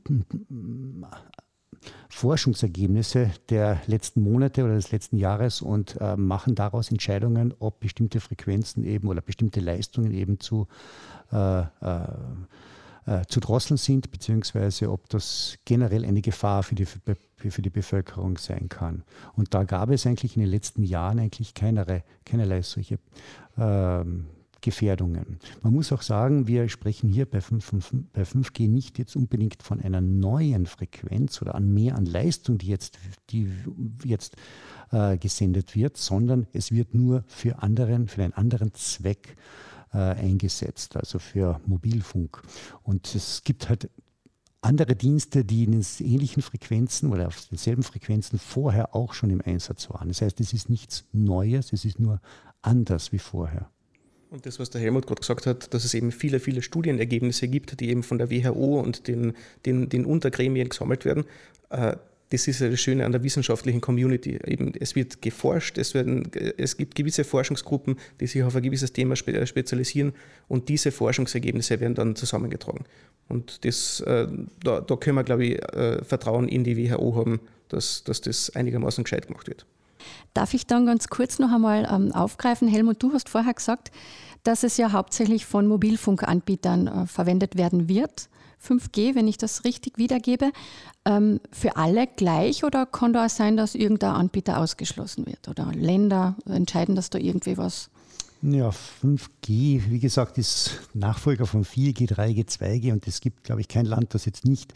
Forschungsergebnisse 2.10 3.32
der 3.50 3.82
letzten 3.88 4.22
Monate 4.22 4.64
oder 4.64 4.76
des 4.76 4.92
letzten 4.92 5.18
Jahres 5.18 5.62
und 5.62 5.98
äh, 6.00 6.16
machen 6.16 6.56
daraus 6.56 6.92
Entscheidungen, 6.92 7.54
ob 7.60 7.80
bestimmte 7.80 8.20
Frequenzen 8.20 8.84
eben 8.86 9.08
oder 9.08 9.22
bestimmte 9.22 9.60
Leistungen 9.60 10.12
eben 10.14 10.40
zu, 10.40 10.68
äh, 11.32 11.62
äh, 11.62 11.66
äh 13.06 13.26
zu 13.28 13.40
drosseln 13.40 13.78
sind, 13.78 14.12
beziehungsweise 14.12 14.92
ob 14.92 15.10
das 15.10 15.58
generell 15.66 16.06
eine 16.06 16.22
Gefahr 16.22 16.64
für 16.64 16.76
die, 16.76 16.86
für 16.86 17.62
die 17.62 17.70
Bevölkerung 17.70 18.38
sein 18.38 18.70
kann. 18.70 19.04
Und 19.36 19.54
da 19.54 19.64
gab 19.64 19.90
es 19.90 20.06
eigentlich 20.08 20.36
in 20.36 20.42
den 20.42 20.52
letzten 20.52 20.84
Jahren 20.84 21.20
eigentlich 21.20 21.54
keinerlei, 21.54 22.04
keinerlei 22.26 22.62
solche 22.62 23.00
ähm, 23.58 24.28
Gefährdungen. 24.62 25.38
Man 25.62 25.74
muss 25.74 25.92
auch 25.92 26.02
sagen, 26.02 26.48
wir 26.48 26.68
sprechen 26.70 27.10
hier 27.10 27.26
bei, 27.26 27.42
5, 27.42 27.94
bei 28.14 28.24
5G 28.24 28.68
nicht 28.68 28.98
jetzt 28.98 29.16
unbedingt 29.16 29.64
von 29.64 29.80
einer 29.82 30.02
neuen 30.02 30.66
Frequenz 30.66 31.42
oder 31.42 31.56
an 31.56 31.74
mehr 31.74 31.96
an 31.96 32.06
Leistung, 32.06 32.58
die 32.58 32.68
jetzt, 32.68 32.98
die 33.30 33.52
jetzt 34.04 34.36
äh, 34.92 35.18
gesendet 35.18 35.76
wird, 35.76 35.98
sondern 35.98 36.48
es 36.54 36.72
wird 36.72 36.94
nur 36.94 37.24
für, 37.28 37.62
anderen, 37.62 38.08
für 38.08 38.24
einen 38.24 38.34
anderen 38.34 38.74
Zweck 38.74 39.36
äh, 39.94 39.98
eingesetzt, 39.98 40.96
also 40.98 41.20
für 41.20 41.62
Mobilfunk. 41.66 42.42
Und 42.84 43.14
es 43.16 43.44
gibt 43.44 43.70
halt 43.70 43.90
andere 44.62 44.96
Dienste, 44.96 45.46
die 45.46 45.64
in 45.64 45.74
ähnlichen 46.00 46.42
Frequenzen 46.42 47.12
oder 47.12 47.28
auf 47.28 47.48
denselben 47.48 47.84
Frequenzen 47.84 48.40
vorher 48.40 48.96
auch 48.96 49.14
schon 49.14 49.30
im 49.30 49.42
Einsatz 49.42 49.90
waren. 49.90 50.10
Das 50.10 50.22
heißt, 50.22 50.40
es 50.40 50.52
ist 50.54 50.70
nichts 50.70 51.06
Neues, 51.14 51.72
es 51.74 51.86
ist 51.86 52.00
nur 52.00 52.20
anders 52.62 53.12
wie 53.12 53.20
vorher. 53.20 53.70
Und 54.30 54.46
das, 54.46 54.60
was 54.60 54.70
der 54.70 54.82
Helmut 54.82 55.08
gerade 55.08 55.22
gesagt 55.22 55.46
hat, 55.46 55.74
dass 55.74 55.86
es 55.86 55.94
eben 55.94 56.12
viele, 56.12 56.40
viele 56.40 56.62
Studienergebnisse 56.62 57.48
gibt, 57.48 57.80
die 57.80 57.90
eben 57.90 58.04
von 58.04 58.18
der 58.18 58.30
WHO 58.30 58.80
und 58.80 59.08
den, 59.08 59.34
den, 59.66 59.88
den 59.88 60.06
Untergremien 60.06 60.70
gesammelt 60.70 61.06
werden, 61.06 61.26
äh, 61.70 61.96
das 62.30 62.48
ist 62.48 62.60
ja 62.60 62.70
das 62.70 62.82
Schöne 62.82 63.06
an 63.06 63.14
der 63.14 63.24
wissenschaftlichen 63.24 63.80
Community. 63.80 64.38
Eben, 64.46 64.74
es 64.78 64.96
wird 64.96 65.22
geforscht, 65.22 65.78
es, 65.78 65.94
werden, 65.94 66.30
es 66.58 66.76
gibt 66.76 66.96
gewisse 66.96 67.24
Forschungsgruppen, 67.24 67.98
die 68.20 68.28
sich 68.28 68.44
auf 68.44 68.56
ein 68.56 68.64
gewisses 68.64 68.92
Thema 68.92 69.16
spezialisieren 69.16 70.14
und 70.50 70.68
diese 70.68 70.92
Forschungsergebnisse 70.92 71.80
werden 71.80 71.96
dann 71.96 72.16
zusammengetragen. 72.16 72.84
Und 73.30 73.64
das, 73.66 74.02
äh, 74.02 74.28
da, 74.62 74.82
da 74.82 74.96
können 74.98 75.16
wir, 75.16 75.24
glaube 75.24 75.46
ich, 75.46 75.64
äh, 75.74 76.04
Vertrauen 76.04 76.50
in 76.50 76.64
die 76.64 76.78
WHO 76.78 77.16
haben, 77.16 77.40
dass, 77.70 78.04
dass 78.04 78.22
das 78.22 78.54
einigermaßen 78.56 79.04
gescheit 79.04 79.28
gemacht 79.28 79.48
wird. 79.48 79.66
Darf 80.34 80.54
ich 80.54 80.68
dann 80.68 80.86
ganz 80.86 81.08
kurz 81.08 81.40
noch 81.40 81.52
einmal 81.52 81.88
ähm, 81.92 82.12
aufgreifen? 82.12 82.68
Helmut, 82.68 83.02
du 83.02 83.14
hast 83.14 83.30
vorher 83.30 83.54
gesagt, 83.54 83.92
dass 84.44 84.64
es 84.64 84.78
ja 84.78 84.92
hauptsächlich 84.92 85.46
von 85.46 85.68
Mobilfunkanbietern 85.68 86.88
äh, 86.88 87.08
verwendet 87.08 87.58
werden 87.58 87.90
wird. 87.90 88.30
5G, 88.66 89.16
wenn 89.16 89.28
ich 89.28 89.38
das 89.38 89.64
richtig 89.64 89.98
wiedergebe, 89.98 90.52
ähm, 91.06 91.40
für 91.52 91.78
alle 91.78 92.08
gleich 92.08 92.64
oder 92.64 92.86
kann 92.86 93.14
da 93.14 93.26
auch 93.26 93.30
sein, 93.30 93.58
dass 93.58 93.76
irgendein 93.76 94.16
Anbieter 94.16 94.60
ausgeschlossen 94.60 95.26
wird 95.26 95.48
oder 95.48 95.72
Länder 95.74 96.36
entscheiden, 96.46 96.96
dass 96.96 97.10
da 97.10 97.20
irgendwie 97.20 97.58
was 97.58 97.90
ja, 98.54 98.70
5G, 98.70 99.90
wie 99.90 100.00
gesagt, 100.00 100.38
ist 100.38 100.90
Nachfolger 100.94 101.46
von 101.46 101.64
4G, 101.64 102.08
3G, 102.08 102.48
2G 102.48 102.94
und 102.94 103.08
es 103.08 103.22
gibt, 103.22 103.44
glaube 103.44 103.62
ich, 103.62 103.68
kein 103.68 103.86
Land, 103.86 104.14
das 104.14 104.26
jetzt 104.26 104.46
nicht 104.46 104.74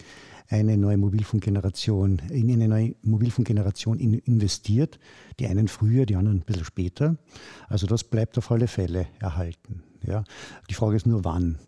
eine 0.50 0.78
neue 0.78 0.98
Mobilfunkgeneration, 0.98 2.22
in 2.30 2.52
eine 2.52 2.68
neue 2.68 2.96
Mobilfunkgeneration 3.04 4.00
investiert. 4.00 5.00
Die 5.40 5.48
einen 5.48 5.68
früher, 5.68 6.06
die 6.06 6.16
anderen 6.16 6.40
ein 6.40 6.46
bisschen 6.46 6.66
später. 6.66 7.16
Also 7.70 7.88
das 7.88 8.04
bleibt 8.04 8.38
auf 8.38 8.52
alle 8.52 8.68
Fälle 8.68 9.08
erhalten. 9.20 9.84
Ja. 10.06 10.24
Die 10.70 10.74
Frage 10.74 10.96
ist 10.96 11.06
nur, 11.06 11.24
wann. 11.24 11.60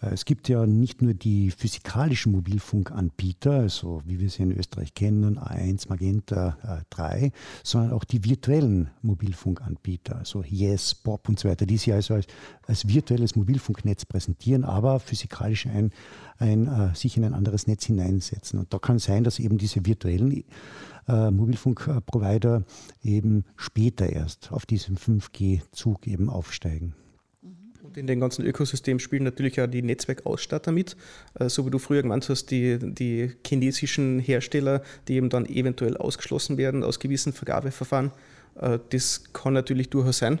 Äh, 0.00 0.10
es 0.10 0.24
gibt 0.24 0.48
ja 0.48 0.66
nicht 0.66 1.02
nur 1.02 1.14
die 1.14 1.50
physikalischen 1.50 2.32
Mobilfunkanbieter, 2.32 3.52
also 3.52 4.02
wie 4.06 4.20
wir 4.20 4.30
sie 4.30 4.42
in 4.42 4.56
Österreich 4.56 4.94
kennen, 4.94 5.38
A1, 5.38 5.88
Magenta, 5.88 6.56
äh, 6.62 6.84
3, 6.90 7.32
sondern 7.62 7.92
auch 7.92 8.04
die 8.04 8.24
virtuellen 8.24 8.90
Mobilfunkanbieter, 9.02 10.16
also 10.16 10.42
Yes, 10.42 10.94
Bob 10.94 11.28
und 11.28 11.38
so 11.38 11.48
weiter, 11.48 11.66
die 11.66 11.76
sie 11.76 11.92
also 11.92 12.14
als, 12.14 12.26
als 12.66 12.88
virtuelles 12.88 13.36
Mobilfunknetz 13.36 14.04
präsentieren, 14.04 14.64
aber 14.64 15.00
physikalisch 15.00 15.66
ein, 15.66 15.90
ein, 16.38 16.66
äh, 16.66 16.94
sich 16.94 17.16
in 17.16 17.24
ein 17.24 17.34
anderes 17.34 17.66
Netz 17.66 17.86
hineinsetzen. 17.86 18.58
Und 18.58 18.72
da 18.72 18.78
kann 18.78 18.98
sein, 18.98 19.24
dass 19.24 19.38
eben 19.38 19.58
diese 19.58 19.84
virtuellen 19.84 20.44
äh, 21.08 21.30
Mobilfunkprovider 21.30 22.64
eben 23.02 23.44
später 23.56 24.08
erst 24.08 24.52
auf 24.52 24.66
diesem 24.66 24.96
5G-Zug 24.96 26.06
eben 26.06 26.30
aufsteigen. 26.30 26.94
Und 27.90 27.96
in 27.96 28.06
dem 28.06 28.20
ganzen 28.20 28.46
Ökosystem 28.46 29.00
spielen 29.00 29.24
natürlich 29.24 29.60
auch 29.60 29.66
die 29.66 29.82
Netzwerkausstatter 29.82 30.70
mit. 30.70 30.96
Äh, 31.34 31.48
so 31.48 31.66
wie 31.66 31.70
du 31.70 31.80
früher 31.80 32.02
gemeint 32.02 32.28
hast, 32.28 32.52
die, 32.52 32.78
die 32.80 33.32
chinesischen 33.44 34.20
Hersteller, 34.20 34.84
die 35.08 35.14
eben 35.14 35.28
dann 35.28 35.44
eventuell 35.44 35.96
ausgeschlossen 35.96 36.56
werden 36.56 36.84
aus 36.84 37.00
gewissen 37.00 37.32
Vergabeverfahren. 37.32 38.12
Äh, 38.60 38.78
das 38.90 39.32
kann 39.32 39.54
natürlich 39.54 39.90
durchaus 39.90 40.18
sein. 40.18 40.38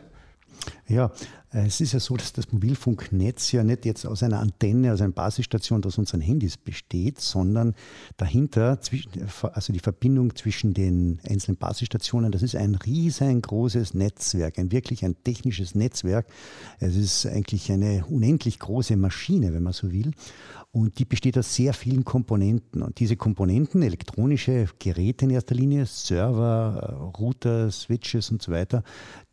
Ja, 0.88 1.12
es 1.52 1.80
ist 1.80 1.92
ja 1.92 2.00
so, 2.00 2.16
dass 2.16 2.32
das 2.32 2.52
Mobilfunknetz 2.52 3.50
ja 3.50 3.64
nicht 3.64 3.84
jetzt 3.84 4.06
aus 4.06 4.22
einer 4.22 4.38
Antenne, 4.38 4.92
aus 4.92 5.00
einer 5.00 5.12
Basisstation 5.12 5.84
aus 5.84 5.98
unseren 5.98 6.20
Handys 6.20 6.56
besteht, 6.56 7.20
sondern 7.20 7.74
dahinter, 8.16 8.78
also 9.52 9.72
die 9.72 9.80
Verbindung 9.80 10.36
zwischen 10.36 10.74
den 10.74 11.18
einzelnen 11.28 11.56
Basisstationen, 11.56 12.30
das 12.30 12.42
ist 12.42 12.54
ein 12.54 12.76
riesengroßes 12.76 13.94
Netzwerk, 13.94 14.60
ein 14.60 14.70
wirklich 14.70 15.04
ein 15.04 15.16
technisches 15.24 15.74
Netzwerk. 15.74 16.26
Es 16.78 16.94
ist 16.94 17.26
eigentlich 17.26 17.72
eine 17.72 18.04
unendlich 18.06 18.60
große 18.60 18.96
Maschine, 18.96 19.52
wenn 19.52 19.64
man 19.64 19.72
so 19.72 19.90
will. 19.90 20.12
Und 20.72 21.00
die 21.00 21.04
besteht 21.04 21.36
aus 21.36 21.52
sehr 21.52 21.72
vielen 21.72 22.04
Komponenten. 22.04 22.82
Und 22.82 23.00
diese 23.00 23.16
Komponenten, 23.16 23.82
elektronische 23.82 24.68
Geräte 24.78 25.24
in 25.24 25.32
erster 25.32 25.56
Linie, 25.56 25.84
Server, 25.84 26.78
äh, 26.80 27.18
Router, 27.18 27.72
Switches 27.72 28.30
und 28.30 28.40
so 28.40 28.52
weiter, 28.52 28.84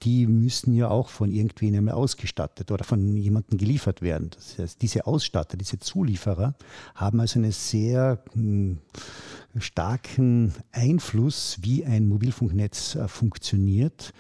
die 0.02 0.26
müssen 0.26 0.74
ja 0.74 0.90
auch 0.90 1.10
von 1.10 1.32
irgendwen 1.32 1.90
ausgestattet 1.90 2.72
oder 2.72 2.84
von 2.84 3.16
jemandem 3.18 3.60
geliefert 3.60 4.02
werden. 4.02 4.32
Das 4.34 4.58
heißt, 4.58 4.82
diese 4.82 5.06
Ausstatter, 5.06 5.58
diese 5.58 5.78
Zulieferer 5.78 6.56
haben 6.96 7.20
also 7.20 7.38
eine 7.38 7.52
sehr 7.52 8.24
hm, 8.34 8.80
starken 9.58 10.54
Einfluss, 10.72 11.58
wie 11.62 11.86
ein 11.86 12.08
Mobilfunknetz 12.08 12.96
äh, 12.96 13.08
funktioniert. 13.08 14.14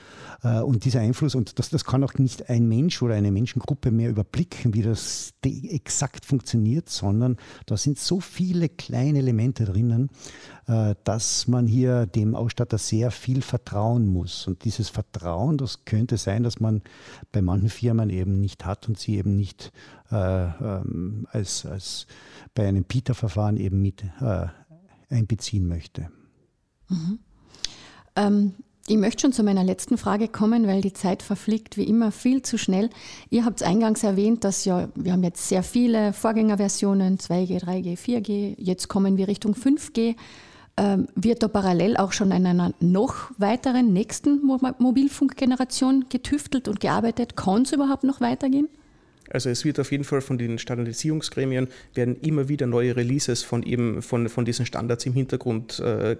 Äh, 0.44 0.62
und 0.62 0.86
dieser 0.86 1.02
Einfluss, 1.02 1.36
und 1.36 1.60
das, 1.60 1.70
das 1.70 1.86
kann 1.86 2.04
auch 2.04 2.14
nicht 2.16 2.50
ein 2.50 2.68
Mensch 2.68 3.02
oder 3.02 3.16
eine 3.16 3.32
Menschengruppe 3.32 3.92
mehr 3.92 4.10
überblicken, 4.10 4.74
wie 4.74 4.82
das 4.82 5.34
exakt 5.44 6.26
funktioniert, 6.26 6.90
sondern 6.90 7.38
da 7.66 7.78
sind 7.78 8.00
so 8.00 8.20
viele 8.20 8.70
kleine 8.70 9.20
Elemente 9.20 9.66
drinnen, 9.66 10.10
äh, 10.68 10.96
dass 11.04 11.48
man 11.48 11.68
hier 11.68 12.06
dem 12.06 12.36
Ausstatter 12.36 12.78
sehr 12.78 13.12
viel 13.12 13.42
vertrauen 13.42 14.08
muss. 14.08 14.48
Und 14.48 14.66
dieses 14.66 14.90
Vertrauen, 14.90 15.58
das 15.58 15.86
könnte 15.86 16.18
sein, 16.18 16.44
dass 16.44 16.60
man 16.60 16.82
bei 17.32 17.42
manchen 17.42 17.70
Firmen 17.70 18.10
eben 18.10 18.40
nicht 18.40 18.66
hat 18.66 18.88
und 18.88 18.98
sie 19.00 19.18
eben 19.18 19.36
nicht 19.36 19.72
äh, 20.12 20.46
ähm, 20.46 21.28
als, 21.32 21.66
als 21.66 22.08
bei 22.54 22.68
einem 22.68 22.86
PITA-Verfahren 22.86 23.58
eben 23.58 23.82
mit 23.82 24.04
äh, 24.22 24.48
einbeziehen 25.10 25.68
möchte. 25.68 26.10
Mhm. 26.90 27.20
Ähm, 28.16 28.54
ich 28.90 28.96
möchte 28.96 29.22
schon 29.22 29.34
zu 29.34 29.44
meiner 29.44 29.66
letzten 29.66 29.98
Frage 29.98 30.30
kommen, 30.30 30.66
weil 30.66 30.80
die 30.80 30.94
Zeit 30.94 31.22
verfliegt 31.22 31.76
wie 31.76 31.84
immer 31.84 32.12
viel 32.14 32.42
zu 32.42 32.58
schnell. 32.58 32.90
Ihr 33.30 33.44
habt 33.44 33.62
eingangs 33.62 34.04
erwähnt, 34.04 34.46
dass 34.46 34.64
ja, 34.64 34.88
wir 34.96 35.12
haben 35.12 35.24
jetzt 35.24 35.50
sehr 35.50 35.62
viele 35.62 36.14
Vorgängerversionen, 36.14 37.18
2G, 37.18 37.66
3G, 37.66 37.98
4G, 37.98 38.56
jetzt 38.58 38.88
kommen 38.88 39.18
wir 39.18 39.28
Richtung 39.28 39.56
5G. 39.56 40.16
Ähm, 40.78 41.08
wird 41.16 41.44
da 41.44 41.50
parallel 41.50 41.98
auch 41.98 42.14
schon 42.14 42.32
an 42.32 42.46
einer 42.46 42.72
noch 42.80 43.32
weiteren 43.38 43.92
nächsten 43.92 44.46
Mobilfunkgeneration 44.46 46.06
getüftelt 46.08 46.70
und 46.70 46.80
gearbeitet? 46.80 47.36
Kann 47.36 47.64
es 47.64 47.74
überhaupt 47.74 48.06
noch 48.06 48.22
weitergehen? 48.22 48.70
Also 49.30 49.50
es 49.50 49.66
wird 49.66 49.80
auf 49.80 49.92
jeden 49.92 50.04
Fall 50.04 50.22
von 50.22 50.38
den 50.38 50.60
Standardisierungsgremien 50.60 51.68
werden 51.94 52.18
immer 52.22 52.50
wieder 52.50 52.68
neue 52.68 52.96
Releases 52.96 53.44
von 53.44 53.64
eben 53.64 54.02
von, 54.02 54.30
von 54.30 54.46
diesen 54.46 54.66
Standards 54.66 55.06
im 55.06 55.14
Hintergrund 55.14 55.80
äh, 55.80 56.18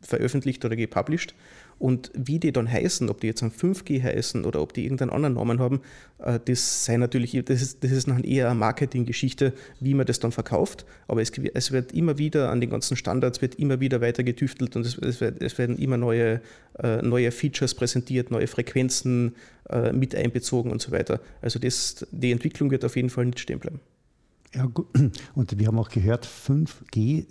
veröffentlicht 0.00 0.64
oder 0.64 0.76
gepublished. 0.76 1.34
Und 1.78 2.10
wie 2.14 2.38
die 2.38 2.52
dann 2.52 2.70
heißen, 2.70 3.10
ob 3.10 3.20
die 3.20 3.26
jetzt 3.26 3.42
ein 3.42 3.50
5G 3.50 4.02
heißen 4.02 4.44
oder 4.46 4.62
ob 4.62 4.72
die 4.72 4.84
irgendeinen 4.84 5.10
anderen 5.10 5.34
Namen 5.34 5.58
haben, 5.58 5.80
äh, 6.18 6.40
das 6.42 6.86
sei 6.86 6.96
natürlich, 6.96 7.32
das 7.44 7.60
ist, 7.60 7.84
das 7.84 7.90
ist 7.90 8.06
noch 8.06 8.22
eher 8.22 8.50
eine 8.50 8.58
Marketinggeschichte, 8.58 9.52
wie 9.80 9.92
man 9.92 10.06
das 10.06 10.18
dann 10.18 10.32
verkauft. 10.32 10.86
Aber 11.06 11.20
es, 11.20 11.30
es, 11.54 11.72
wird 11.72 11.92
immer 11.92 12.16
wieder 12.16 12.50
an 12.50 12.60
den 12.60 12.70
ganzen 12.70 12.96
Standards 12.96 13.42
wird 13.42 13.56
immer 13.56 13.78
wieder 13.80 14.00
weiter 14.00 14.22
getüftelt 14.22 14.74
und 14.76 14.86
es, 14.86 14.96
es, 14.96 15.20
wird, 15.20 15.42
es 15.42 15.58
werden 15.58 15.76
immer 15.76 15.98
neue, 15.98 16.40
äh, 16.82 17.02
neue 17.02 17.30
Features 17.30 17.74
präsentiert, 17.74 18.30
neue 18.30 18.46
Frequenzen 18.46 19.34
äh, 19.68 19.92
mit 19.92 20.14
einbezogen 20.14 20.70
und 20.70 20.80
so 20.80 20.92
weiter. 20.92 21.20
Also 21.42 21.58
das, 21.58 22.06
die 22.10 22.32
Entwicklung 22.32 22.70
wird 22.70 22.86
auf 22.86 22.96
jeden 22.96 23.10
Fall 23.10 23.26
nicht 23.26 23.40
stehen 23.40 23.58
bleiben. 23.58 23.80
Ja, 24.54 24.64
gut. 24.64 24.86
Und 25.34 25.58
wir 25.58 25.66
haben 25.66 25.78
auch 25.78 25.90
gehört, 25.90 26.26
5G 26.26 27.26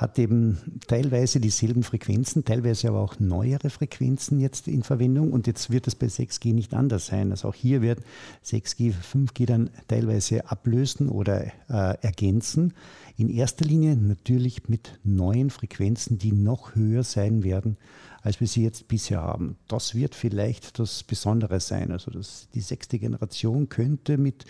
hat 0.00 0.18
eben 0.18 0.80
teilweise 0.86 1.40
dieselben 1.40 1.82
Frequenzen, 1.82 2.42
teilweise 2.42 2.88
aber 2.88 3.00
auch 3.00 3.20
neuere 3.20 3.68
Frequenzen 3.68 4.40
jetzt 4.40 4.66
in 4.66 4.82
Verwendung 4.82 5.30
und 5.30 5.46
jetzt 5.46 5.68
wird 5.68 5.86
es 5.86 5.94
bei 5.94 6.06
6G 6.06 6.54
nicht 6.54 6.72
anders 6.72 7.06
sein. 7.06 7.32
Also 7.32 7.48
auch 7.48 7.54
hier 7.54 7.82
wird 7.82 8.00
6G, 8.42 8.94
5G 8.94 9.44
dann 9.44 9.68
teilweise 9.88 10.50
ablösen 10.50 11.10
oder 11.10 11.44
äh, 11.44 11.52
ergänzen. 12.00 12.72
In 13.18 13.28
erster 13.28 13.66
Linie 13.66 13.94
natürlich 13.94 14.70
mit 14.70 14.98
neuen 15.04 15.50
Frequenzen, 15.50 16.16
die 16.16 16.32
noch 16.32 16.74
höher 16.74 17.04
sein 17.04 17.44
werden, 17.44 17.76
als 18.22 18.40
wir 18.40 18.46
sie 18.46 18.62
jetzt 18.62 18.88
bisher 18.88 19.20
haben. 19.20 19.58
Das 19.68 19.94
wird 19.94 20.14
vielleicht 20.14 20.78
das 20.78 21.02
Besondere 21.02 21.60
sein. 21.60 21.92
Also 21.92 22.10
das, 22.10 22.48
die 22.54 22.62
sechste 22.62 22.98
Generation 22.98 23.68
könnte 23.68 24.16
mit 24.16 24.46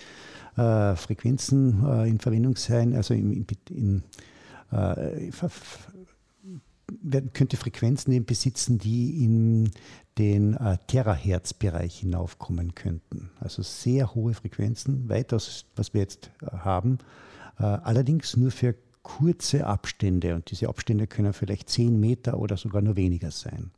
äh, 0.57 0.95
Frequenzen 0.95 1.85
äh, 1.85 2.09
in 2.09 2.21
Verwendung 2.21 2.55
sein, 2.55 2.95
also 2.95 3.15
in, 3.15 3.33
in, 3.33 3.47
in 3.71 4.03
äh, 4.71 5.31
könnte 7.33 7.57
Frequenzen 7.57 8.25
besitzen, 8.25 8.79
die 8.79 9.25
in 9.25 9.71
den 10.19 10.55
äh, 10.55 10.77
Terahertz-Bereich 10.87 12.01
hinaufkommen 12.01 12.75
könnten. 12.75 13.31
Also 13.41 13.63
sehr 13.63 14.15
hohe 14.15 14.35
Frequenzen, 14.35 15.09
weitaus, 15.09 15.67
was 15.77 15.95
wir 15.95 16.03
jetzt 16.03 16.31
äh, 16.43 16.57
haben. 16.59 16.99
Äh, 17.59 17.65
allerdings 17.65 18.37
nur 18.37 18.51
für 18.51 18.75
kurze 19.03 19.67
Abstände 19.67 20.35
und 20.35 20.51
diese 20.51 20.69
Abstände 20.69 21.07
können 21.07 21.33
vielleicht 21.33 21.71
10 21.71 21.99
Meter 21.99 22.39
oder 22.39 22.57
sogar 22.57 22.83
nur 22.83 22.97
weniger 22.97 23.31
sein. 23.31 23.71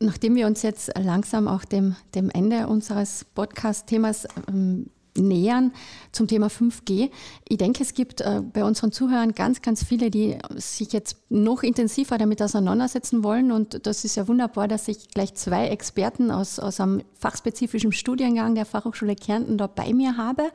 Nachdem 0.00 0.34
wir 0.34 0.46
uns 0.46 0.62
jetzt 0.62 0.90
langsam 0.98 1.48
auch 1.48 1.64
dem, 1.64 1.96
dem 2.14 2.30
Ende 2.30 2.66
unseres 2.66 3.24
Podcast-Themas 3.24 4.26
ähm, 4.48 4.90
nähern 5.16 5.72
zum 6.12 6.28
Thema 6.28 6.48
5G. 6.48 7.10
Ich 7.48 7.58
denke, 7.58 7.82
es 7.82 7.94
gibt 7.94 8.20
äh, 8.20 8.42
bei 8.52 8.64
unseren 8.64 8.92
Zuhörern 8.92 9.32
ganz, 9.32 9.62
ganz 9.62 9.84
viele, 9.84 10.10
die 10.10 10.38
sich 10.56 10.92
jetzt 10.92 11.16
noch 11.28 11.62
intensiver 11.62 12.18
damit 12.18 12.42
auseinandersetzen 12.42 13.22
wollen. 13.22 13.52
Und 13.52 13.86
das 13.86 14.04
ist 14.04 14.16
ja 14.16 14.28
wunderbar, 14.28 14.68
dass 14.68 14.86
sich 14.86 15.08
gleich 15.08 15.34
zwei 15.34 15.68
Experten 15.68 16.30
aus, 16.30 16.58
aus 16.58 16.80
einem 16.80 17.02
fachspezifischen 17.18 17.92
Studiengang 17.92 18.54
der 18.54 18.66
Fachhochschule 18.66 19.16
Kärnten 19.16 19.58
da 19.58 19.66
bei 19.66 19.92
mir 19.92 20.16
habe. 20.16 20.50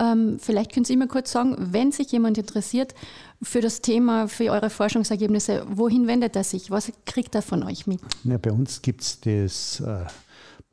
Ähm, 0.00 0.38
vielleicht 0.40 0.72
können 0.72 0.84
Sie 0.84 0.96
mir 0.96 1.06
kurz 1.06 1.30
sagen, 1.30 1.56
wenn 1.58 1.92
sich 1.92 2.10
jemand 2.10 2.36
interessiert 2.38 2.94
für 3.42 3.60
das 3.60 3.80
Thema, 3.80 4.28
für 4.28 4.50
eure 4.50 4.70
Forschungsergebnisse, 4.70 5.64
wohin 5.68 6.06
wendet 6.06 6.34
er 6.36 6.44
sich? 6.44 6.70
Was 6.70 6.92
kriegt 7.06 7.34
er 7.34 7.42
von 7.42 7.62
euch 7.62 7.86
mit? 7.86 8.00
Ja, 8.24 8.38
bei 8.38 8.50
uns 8.50 8.82
gibt 8.82 9.02
es 9.02 9.20
das 9.20 9.80
äh, 9.80 10.04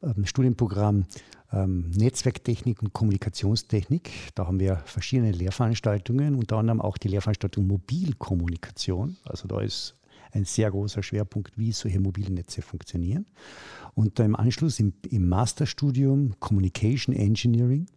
ähm, 0.04 0.26
Studienprogramm 0.26 1.06
ähm, 1.54 1.92
Netzwerktechnik 1.92 2.82
und 2.82 2.94
Kommunikationstechnik. 2.94 4.10
Da 4.36 4.48
haben 4.48 4.60
wir 4.60 4.78
verschiedene 4.86 5.32
Lehrveranstaltungen, 5.32 6.36
unter 6.36 6.58
anderem 6.58 6.82
auch 6.82 6.98
die 6.98 7.10
Lehrveranstaltung 7.10 7.68
Mobilkommunikation. 7.68 9.18
Also 9.24 9.48
da 9.48 9.62
ist 9.62 9.96
ein 10.34 10.46
sehr 10.46 10.72
großer 10.72 11.04
Schwerpunkt, 11.04 11.58
wie 11.58 11.72
solche 11.72 12.00
Mobilnetze 12.00 12.62
funktionieren. 12.62 13.26
Und 13.94 14.20
im 14.20 14.36
Anschluss 14.36 14.80
im, 14.80 14.94
im 15.10 15.28
Masterstudium 15.28 16.36
Communication 16.40 17.14
Engineering 17.16 17.88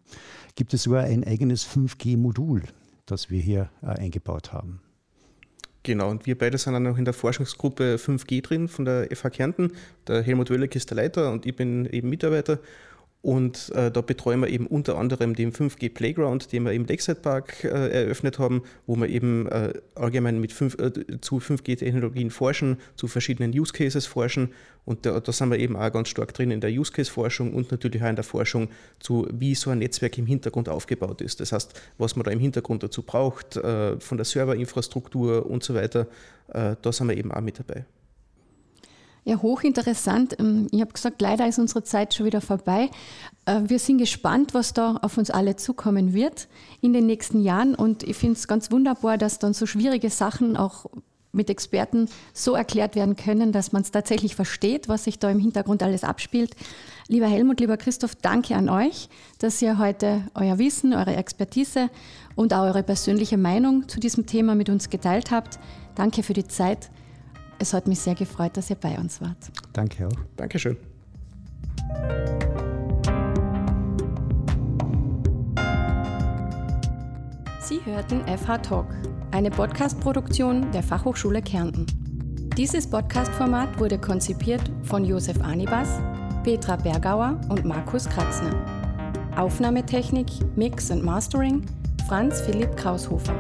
gibt 0.57 0.75
es 0.75 0.83
sogar 0.83 1.05
ein 1.05 1.25
eigenes 1.25 1.67
5G-Modul, 1.67 2.63
das 3.07 3.31
wir 3.31 3.41
hier 3.41 3.71
äh, 3.83 3.87
eingebaut 3.87 4.53
haben. 4.53 4.81
Genau, 5.85 6.11
und 6.11 6.25
wir 6.25 6.37
beide 6.37 6.57
sind 6.57 6.73
dann 6.73 6.85
noch 6.85 6.97
in 6.97 7.05
der 7.05 7.13
Forschungsgruppe 7.13 7.97
5G 7.97 8.43
drin 8.43 8.69
von 8.69 8.87
der 8.87 9.15
FH 9.15 9.29
Kärnten. 9.31 9.73
Der 10.09 10.23
Helmut 10.23 10.49
Wölleck 10.49 10.75
ist 10.75 10.91
der 10.91 10.97
Leiter 10.97 11.31
und 11.31 11.45
ich 11.45 11.55
bin 11.55 11.85
eben 11.87 12.09
Mitarbeiter. 12.09 12.59
Und 13.25 13.71
äh, 13.71 13.91
da 13.91 14.03
betreuen 14.03 14.41
wir 14.41 14.49
eben 14.51 14.67
unter 14.67 14.99
anderem 14.99 15.35
den 15.35 15.51
5G 15.51 15.95
Playground, 15.95 16.53
den 16.53 16.65
wir 16.65 16.73
im 16.73 16.85
Lakeside 16.85 17.21
Park 17.23 17.65
äh, 17.65 17.69
eröffnet 17.69 18.39
haben, 18.39 18.65
wo 18.87 18.97
wir 18.97 19.09
eben 19.09 19.47
äh, 19.47 19.73
allgemein 19.95 20.43
mit 20.43 20.53
5, 20.53 20.79
äh, 20.79 21.21
zu 21.23 21.39
5G-Technologien 21.39 22.31
forschen, 22.31 22.77
zu 22.97 23.09
verschiedenen 23.09 23.59
Use 23.59 23.73
Cases 23.73 24.05
forschen. 24.05 24.51
Und 24.85 25.07
da, 25.07 25.19
da, 25.21 25.33
sind 25.33 25.51
wir 25.51 25.59
eben 25.59 25.75
auch 25.75 25.91
ganz 25.91 26.11
stark 26.11 26.35
drin 26.35 26.51
in 26.51 26.61
der 26.61 26.69
Use 26.69 26.93
Case-Forschung 26.93 27.55
und 27.55 27.71
natürlich 27.71 28.03
auch 28.03 28.11
in 28.11 28.17
der 28.17 28.25
Forschung 28.25 28.69
zu, 29.01 29.27
wie 29.33 29.55
so 29.55 29.71
ein 29.71 29.79
Netzwerk 29.79 30.19
im 30.19 30.27
Hintergrund 30.27 30.69
aufgebaut 30.69 31.23
ist. 31.23 31.41
Das 31.41 31.53
heißt, 31.53 31.81
was 31.97 32.17
man 32.17 32.25
da 32.25 32.31
im 32.31 32.41
Hintergrund 32.41 32.83
dazu 32.83 33.03
braucht, 33.03 33.57
äh, 33.57 33.99
von 34.01 34.19
der 34.19 34.27
Serverinfrastruktur 34.27 35.47
und 35.47 35.65
so 35.65 35.75
weiter, 35.75 36.09
äh, 36.49 36.77
da 36.83 36.93
sind 36.93 37.09
wir 37.09 37.17
eben 37.17 37.33
auch 37.33 37.41
mit 37.41 37.59
dabei. 37.59 37.87
Ja, 39.25 39.41
hochinteressant. 39.41 40.39
Ähm, 40.39 40.69
ich 40.71 40.81
habe 40.81 40.93
gesagt, 40.93 41.21
leider 41.23 41.49
ist 41.49 41.59
unsere 41.59 41.83
Zeit 41.83 42.15
schon 42.15 42.27
wieder 42.27 42.41
vorbei. 42.41 42.91
Äh, 43.47 43.63
wir 43.67 43.79
sind 43.79 43.99
gespannt, 43.99 44.53
was 44.53 44.75
da 44.75 44.99
auf 45.01 45.17
uns 45.17 45.31
alle 45.31 45.57
zukommen 45.57 46.13
wird 46.13 46.49
in 46.83 46.93
den 46.93 47.07
nächsten 47.07 47.41
Jahren. 47.41 47.75
Und 47.75 48.03
ich 48.03 48.17
finde 48.17 48.35
es 48.35 48.47
ganz 48.47 48.71
wunderbar, 48.71 49.17
dass 49.17 49.39
dann 49.39 49.55
so 49.55 49.67
schwierige 49.67 50.11
Sachen 50.11 50.57
auch 50.57 50.87
mit 51.33 51.51
Experten 51.51 52.09
so 52.33 52.55
erklärt 52.55 52.95
werden 52.95 53.17
können, 53.17 53.51
dass 53.51 53.73
man 53.73 53.83
es 53.83 53.91
tatsächlich 53.91 54.37
versteht, 54.37 54.89
was 54.89 55.05
sich 55.05 55.19
da 55.19 55.31
im 55.31 55.41
Hintergrund 55.41 55.83
alles 55.83 56.05
abspielt. 56.05 56.55
Lieber 57.09 57.27
Helmut, 57.27 57.61
lieber 57.61 57.77
Christoph, 57.77 58.15
danke 58.15 58.55
an 58.55 58.69
euch, 58.69 59.09
dass 59.39 59.61
ihr 59.61 59.79
heute 59.79 60.23
euer 60.35 60.59
Wissen, 60.59 60.95
eure 60.95 61.17
Expertise 61.17 61.91
und 62.37 62.55
auch 62.55 62.63
eure 62.63 62.83
persönliche 62.83 63.37
Meinung 63.37 63.89
zu 63.89 63.99
diesem 63.99 64.27
Thema 64.27 64.55
mit 64.55 64.69
uns 64.69 64.91
geteilt 64.91 65.31
habt. 65.31 65.59
Danke 65.97 66.23
für 66.23 66.35
die 66.35 66.47
Zeit. 66.47 66.91
Es 67.59 67.73
hat 67.73 67.87
mich 67.87 68.01
sehr 68.01 68.15
gefreut, 68.15 68.57
dass 68.57 68.71
ihr 68.71 68.77
bei 68.77 68.97
uns 68.99 69.21
wart. 69.21 69.37
Danke 69.73 70.07
auch. 70.07 70.19
Dankeschön. 70.37 70.77
Sie 77.61 77.81
hörten 77.85 78.21
FH 78.27 78.59
Talk, 78.59 78.87
eine 79.31 79.51
Podcast-Produktion 79.51 80.71
der 80.73 80.83
Fachhochschule 80.83 81.41
Kärnten. 81.41 81.87
Dieses 82.57 82.89
Podcast-Format 82.89 83.81
wurde 83.81 83.99
konzipiert 83.99 84.63
von 84.83 85.05
Josef 85.05 85.41
Anibas, 85.41 85.89
Petra 86.45 86.77
Bergauer 86.77 87.41
und 87.49 87.65
Markus 87.65 88.09
Kratzner. 88.09 88.55
Aufnahmetechnik, 89.37 90.27
Mix 90.57 90.91
und 90.91 91.03
Mastering 91.03 91.65
Franz 92.07 92.43
Philipp 92.43 92.77
Kraushofer. 92.77 93.35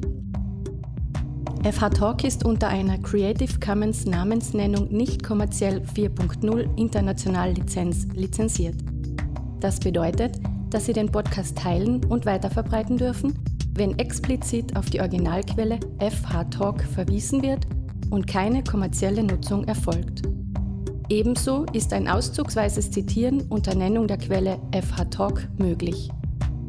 FH 1.63 1.89
Talk 1.89 2.23
ist 2.23 2.43
unter 2.43 2.67
einer 2.67 2.97
Creative 2.97 3.59
Commons 3.59 4.05
Namensnennung 4.05 4.91
nicht 4.91 5.23
kommerziell 5.23 5.81
4.0 5.95 6.77
international 6.77 7.53
Lizenz 7.53 8.07
lizenziert. 8.13 8.75
Das 9.59 9.79
bedeutet, 9.79 10.39
dass 10.69 10.85
Sie 10.85 10.93
den 10.93 11.11
Podcast 11.11 11.57
teilen 11.57 12.03
und 12.05 12.25
weiterverbreiten 12.25 12.97
dürfen, 12.97 13.37
wenn 13.75 13.97
explizit 13.97 14.75
auf 14.75 14.89
die 14.89 14.99
Originalquelle 14.99 15.79
FH 15.99 16.43
Talk 16.45 16.83
verwiesen 16.83 17.41
wird 17.41 17.65
und 18.09 18.27
keine 18.27 18.63
kommerzielle 18.63 19.23
Nutzung 19.23 19.63
erfolgt. 19.65 20.23
Ebenso 21.09 21.65
ist 21.73 21.93
ein 21.93 22.07
auszugsweises 22.07 22.91
Zitieren 22.91 23.41
unter 23.49 23.75
Nennung 23.75 24.07
der 24.07 24.17
Quelle 24.17 24.59
FH 24.73 25.05
Talk 25.05 25.47
möglich. 25.57 26.09